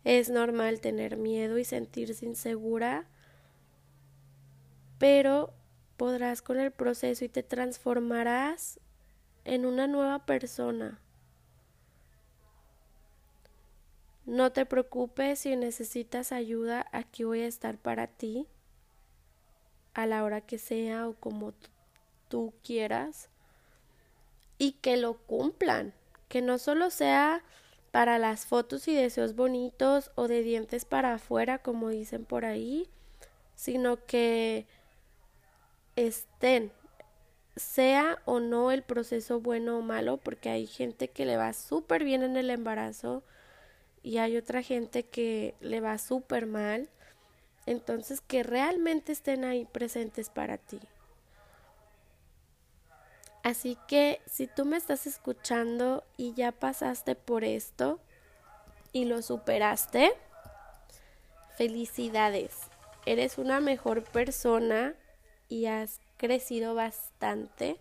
Es 0.03 0.29
normal 0.29 0.81
tener 0.81 1.17
miedo 1.17 1.57
y 1.57 1.65
sentirse 1.65 2.25
insegura, 2.25 3.07
pero 4.97 5.53
podrás 5.97 6.41
con 6.41 6.59
el 6.59 6.71
proceso 6.71 7.25
y 7.25 7.29
te 7.29 7.43
transformarás 7.43 8.79
en 9.43 9.65
una 9.65 9.88
nueva 9.88 10.25
persona. 10.25 10.99
No 14.25 14.51
te 14.51 14.65
preocupes 14.65 15.39
si 15.39 15.55
necesitas 15.55 16.31
ayuda, 16.31 16.88
aquí 16.91 17.23
voy 17.23 17.41
a 17.41 17.47
estar 17.47 17.77
para 17.77 18.07
ti 18.07 18.47
a 19.93 20.05
la 20.07 20.23
hora 20.23 20.41
que 20.41 20.57
sea 20.57 21.07
o 21.07 21.13
como 21.13 21.53
tú 22.27 22.53
quieras 22.63 23.29
y 24.57 24.73
que 24.73 24.97
lo 24.97 25.15
cumplan, 25.15 25.93
que 26.27 26.41
no 26.41 26.57
solo 26.57 26.89
sea 26.89 27.43
para 27.91 28.19
las 28.19 28.45
fotos 28.45 28.87
y 28.87 28.95
deseos 28.95 29.35
bonitos 29.35 30.11
o 30.15 30.27
de 30.27 30.43
dientes 30.43 30.85
para 30.85 31.13
afuera 31.13 31.59
como 31.59 31.89
dicen 31.89 32.25
por 32.25 32.45
ahí, 32.45 32.89
sino 33.55 34.05
que 34.05 34.67
estén, 35.95 36.71
sea 37.55 38.21
o 38.25 38.39
no 38.39 38.71
el 38.71 38.83
proceso 38.83 39.39
bueno 39.39 39.77
o 39.77 39.81
malo, 39.81 40.17
porque 40.17 40.49
hay 40.49 40.67
gente 40.67 41.09
que 41.09 41.25
le 41.25 41.37
va 41.37 41.53
súper 41.53 42.03
bien 42.03 42.23
en 42.23 42.35
el 42.35 42.49
embarazo, 42.49 43.23
y 44.05 44.19
hay 44.19 44.37
otra 44.37 44.61
gente 44.61 45.03
que 45.03 45.55
le 45.61 45.81
va 45.81 45.97
súper 45.97 46.45
mal. 46.45 46.89
Entonces, 47.65 48.21
que 48.21 48.43
realmente 48.43 49.11
estén 49.11 49.43
ahí 49.43 49.65
presentes 49.65 50.29
para 50.29 50.59
ti. 50.59 50.79
Así 53.45 53.77
que 53.88 54.23
si 54.25 54.47
tú 54.47 54.65
me 54.65 54.75
estás 54.75 55.05
escuchando 55.05 56.03
y 56.17 56.34
ya 56.34 56.51
pasaste 56.51 57.13
por 57.13 57.43
esto 57.43 57.99
y 58.91 59.05
lo 59.05 59.21
superaste, 59.21 60.13
felicidades. 61.55 62.55
Eres 63.05 63.38
una 63.38 63.60
mejor 63.60 64.03
persona 64.03 64.95
y 65.47 65.67
has 65.67 66.01
crecido 66.17 66.73
bastante. 66.73 67.79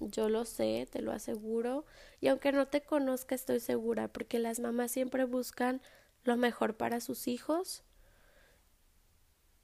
Yo 0.00 0.28
lo 0.28 0.44
sé, 0.44 0.88
te 0.90 1.02
lo 1.02 1.12
aseguro. 1.12 1.84
Y 2.20 2.26
aunque 2.26 2.50
no 2.50 2.66
te 2.66 2.80
conozca, 2.80 3.36
estoy 3.36 3.60
segura, 3.60 4.08
porque 4.08 4.40
las 4.40 4.58
mamás 4.58 4.90
siempre 4.90 5.22
buscan 5.22 5.80
lo 6.24 6.36
mejor 6.36 6.76
para 6.76 6.98
sus 6.98 7.28
hijos. 7.28 7.84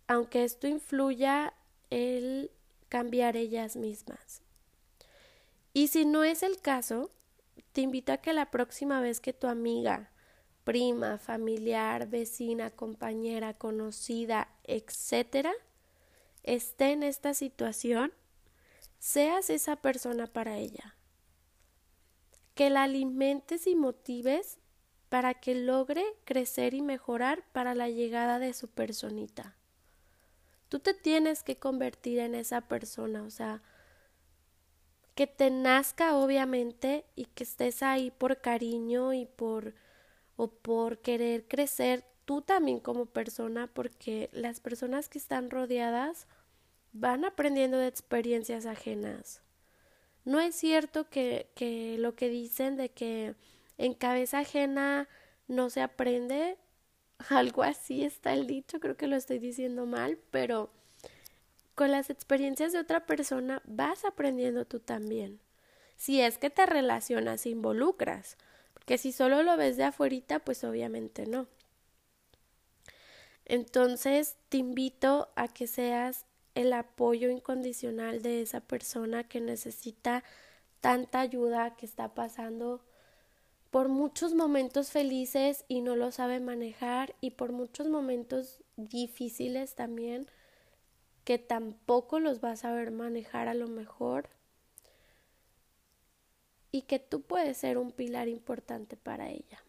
Aunque 0.06 0.44
esto 0.44 0.68
influya 0.68 1.52
el 1.90 2.52
cambiar 2.88 3.36
ellas 3.36 3.74
mismas. 3.74 4.43
Y 5.74 5.88
si 5.88 6.06
no 6.06 6.22
es 6.22 6.44
el 6.44 6.60
caso, 6.60 7.10
te 7.72 7.80
invito 7.80 8.12
a 8.12 8.18
que 8.18 8.32
la 8.32 8.52
próxima 8.52 9.00
vez 9.00 9.20
que 9.20 9.32
tu 9.32 9.48
amiga, 9.48 10.12
prima, 10.62 11.18
familiar, 11.18 12.08
vecina, 12.08 12.70
compañera, 12.70 13.54
conocida, 13.54 14.48
etcétera, 14.62 15.52
esté 16.44 16.92
en 16.92 17.02
esta 17.02 17.34
situación, 17.34 18.12
seas 19.00 19.50
esa 19.50 19.74
persona 19.74 20.28
para 20.28 20.58
ella. 20.58 20.96
Que 22.54 22.70
la 22.70 22.84
alimentes 22.84 23.66
y 23.66 23.74
motives 23.74 24.58
para 25.08 25.34
que 25.34 25.56
logre 25.56 26.04
crecer 26.24 26.74
y 26.74 26.82
mejorar 26.82 27.44
para 27.52 27.74
la 27.74 27.88
llegada 27.88 28.38
de 28.38 28.54
su 28.54 28.68
personita. 28.68 29.56
Tú 30.68 30.78
te 30.78 30.94
tienes 30.94 31.42
que 31.42 31.58
convertir 31.58 32.20
en 32.20 32.36
esa 32.36 32.62
persona, 32.62 33.24
o 33.24 33.30
sea, 33.30 33.60
que 35.14 35.26
te 35.26 35.50
nazca 35.50 36.16
obviamente 36.16 37.04
y 37.14 37.26
que 37.26 37.44
estés 37.44 37.82
ahí 37.82 38.10
por 38.10 38.40
cariño 38.40 39.12
y 39.12 39.26
por 39.26 39.74
o 40.36 40.48
por 40.48 40.98
querer 40.98 41.46
crecer 41.46 42.04
tú 42.24 42.42
también 42.42 42.80
como 42.80 43.06
persona 43.06 43.68
porque 43.68 44.30
las 44.32 44.60
personas 44.60 45.08
que 45.08 45.18
están 45.18 45.50
rodeadas 45.50 46.26
van 46.92 47.24
aprendiendo 47.24 47.78
de 47.78 47.88
experiencias 47.88 48.66
ajenas. 48.66 49.42
No 50.24 50.40
es 50.40 50.54
cierto 50.54 51.08
que, 51.10 51.50
que 51.54 51.96
lo 51.98 52.14
que 52.14 52.28
dicen 52.28 52.76
de 52.76 52.90
que 52.90 53.34
en 53.78 53.94
cabeza 53.94 54.40
ajena 54.40 55.08
no 55.46 55.70
se 55.70 55.82
aprende, 55.82 56.56
algo 57.28 57.62
así 57.62 58.04
está 58.04 58.32
el 58.32 58.46
dicho, 58.46 58.80
creo 58.80 58.96
que 58.96 59.06
lo 59.06 59.16
estoy 59.16 59.38
diciendo 59.38 59.86
mal, 59.86 60.18
pero 60.30 60.70
con 61.74 61.90
las 61.90 62.10
experiencias 62.10 62.72
de 62.72 62.78
otra 62.78 63.06
persona 63.06 63.62
vas 63.64 64.04
aprendiendo 64.04 64.64
tú 64.64 64.80
también. 64.80 65.40
Si 65.96 66.20
es 66.20 66.38
que 66.38 66.50
te 66.50 66.66
relacionas 66.66 67.46
e 67.46 67.50
involucras, 67.50 68.36
porque 68.72 68.98
si 68.98 69.12
solo 69.12 69.42
lo 69.42 69.56
ves 69.56 69.76
de 69.76 69.84
afuerita, 69.84 70.40
pues 70.40 70.64
obviamente 70.64 71.26
no. 71.26 71.46
Entonces 73.44 74.36
te 74.48 74.58
invito 74.58 75.30
a 75.36 75.48
que 75.48 75.66
seas 75.66 76.26
el 76.54 76.72
apoyo 76.72 77.30
incondicional 77.30 78.22
de 78.22 78.42
esa 78.42 78.60
persona 78.60 79.24
que 79.24 79.40
necesita 79.40 80.24
tanta 80.80 81.20
ayuda, 81.20 81.76
que 81.76 81.86
está 81.86 82.14
pasando 82.14 82.84
por 83.70 83.88
muchos 83.88 84.34
momentos 84.34 84.90
felices 84.90 85.64
y 85.66 85.80
no 85.80 85.96
lo 85.96 86.12
sabe 86.12 86.38
manejar 86.38 87.16
y 87.20 87.30
por 87.30 87.52
muchos 87.52 87.88
momentos 87.88 88.62
difíciles 88.76 89.74
también 89.74 90.28
que 91.24 91.38
tampoco 91.38 92.20
los 92.20 92.40
vas 92.40 92.64
a 92.64 92.72
ver 92.72 92.90
manejar 92.90 93.48
a 93.48 93.54
lo 93.54 93.66
mejor 93.66 94.28
y 96.70 96.82
que 96.82 96.98
tú 96.98 97.22
puedes 97.22 97.56
ser 97.56 97.78
un 97.78 97.92
pilar 97.92 98.28
importante 98.28 98.96
para 98.96 99.30
ella. 99.30 99.62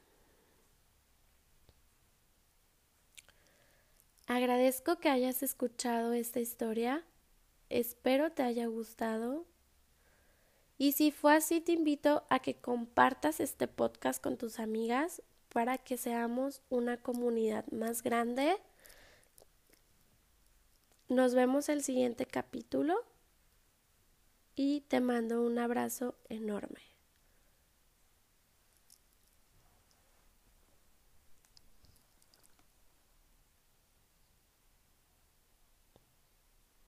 Agradezco 4.28 4.98
que 4.98 5.10
hayas 5.10 5.44
escuchado 5.44 6.14
esta 6.14 6.40
historia, 6.40 7.04
espero 7.70 8.32
te 8.32 8.42
haya 8.42 8.66
gustado 8.66 9.46
y 10.78 10.94
si 10.94 11.12
fue 11.12 11.36
así 11.36 11.62
te 11.62 11.72
invito 11.74 12.24
a 12.30 12.40
que 12.40 12.56
compartas 12.56 13.40
este 13.40 13.68
podcast 13.68 14.22
con 14.22 14.38
tus 14.38 14.60
amigas 14.60 15.22
para 15.50 15.78
que 15.78 15.96
seamos 15.96 16.64
una 16.70 16.98
comunidad 16.98 17.66
más 17.68 18.02
grande 18.02 18.58
nos 21.08 21.36
vemos 21.36 21.70
el 21.70 21.84
siguiente 21.84 22.26
capítulo 22.26 22.96
y 24.56 24.82
te 24.82 25.02
mando 25.02 25.44
un 25.44 25.60
abrazo 25.60 26.16
enorme. 26.30 26.95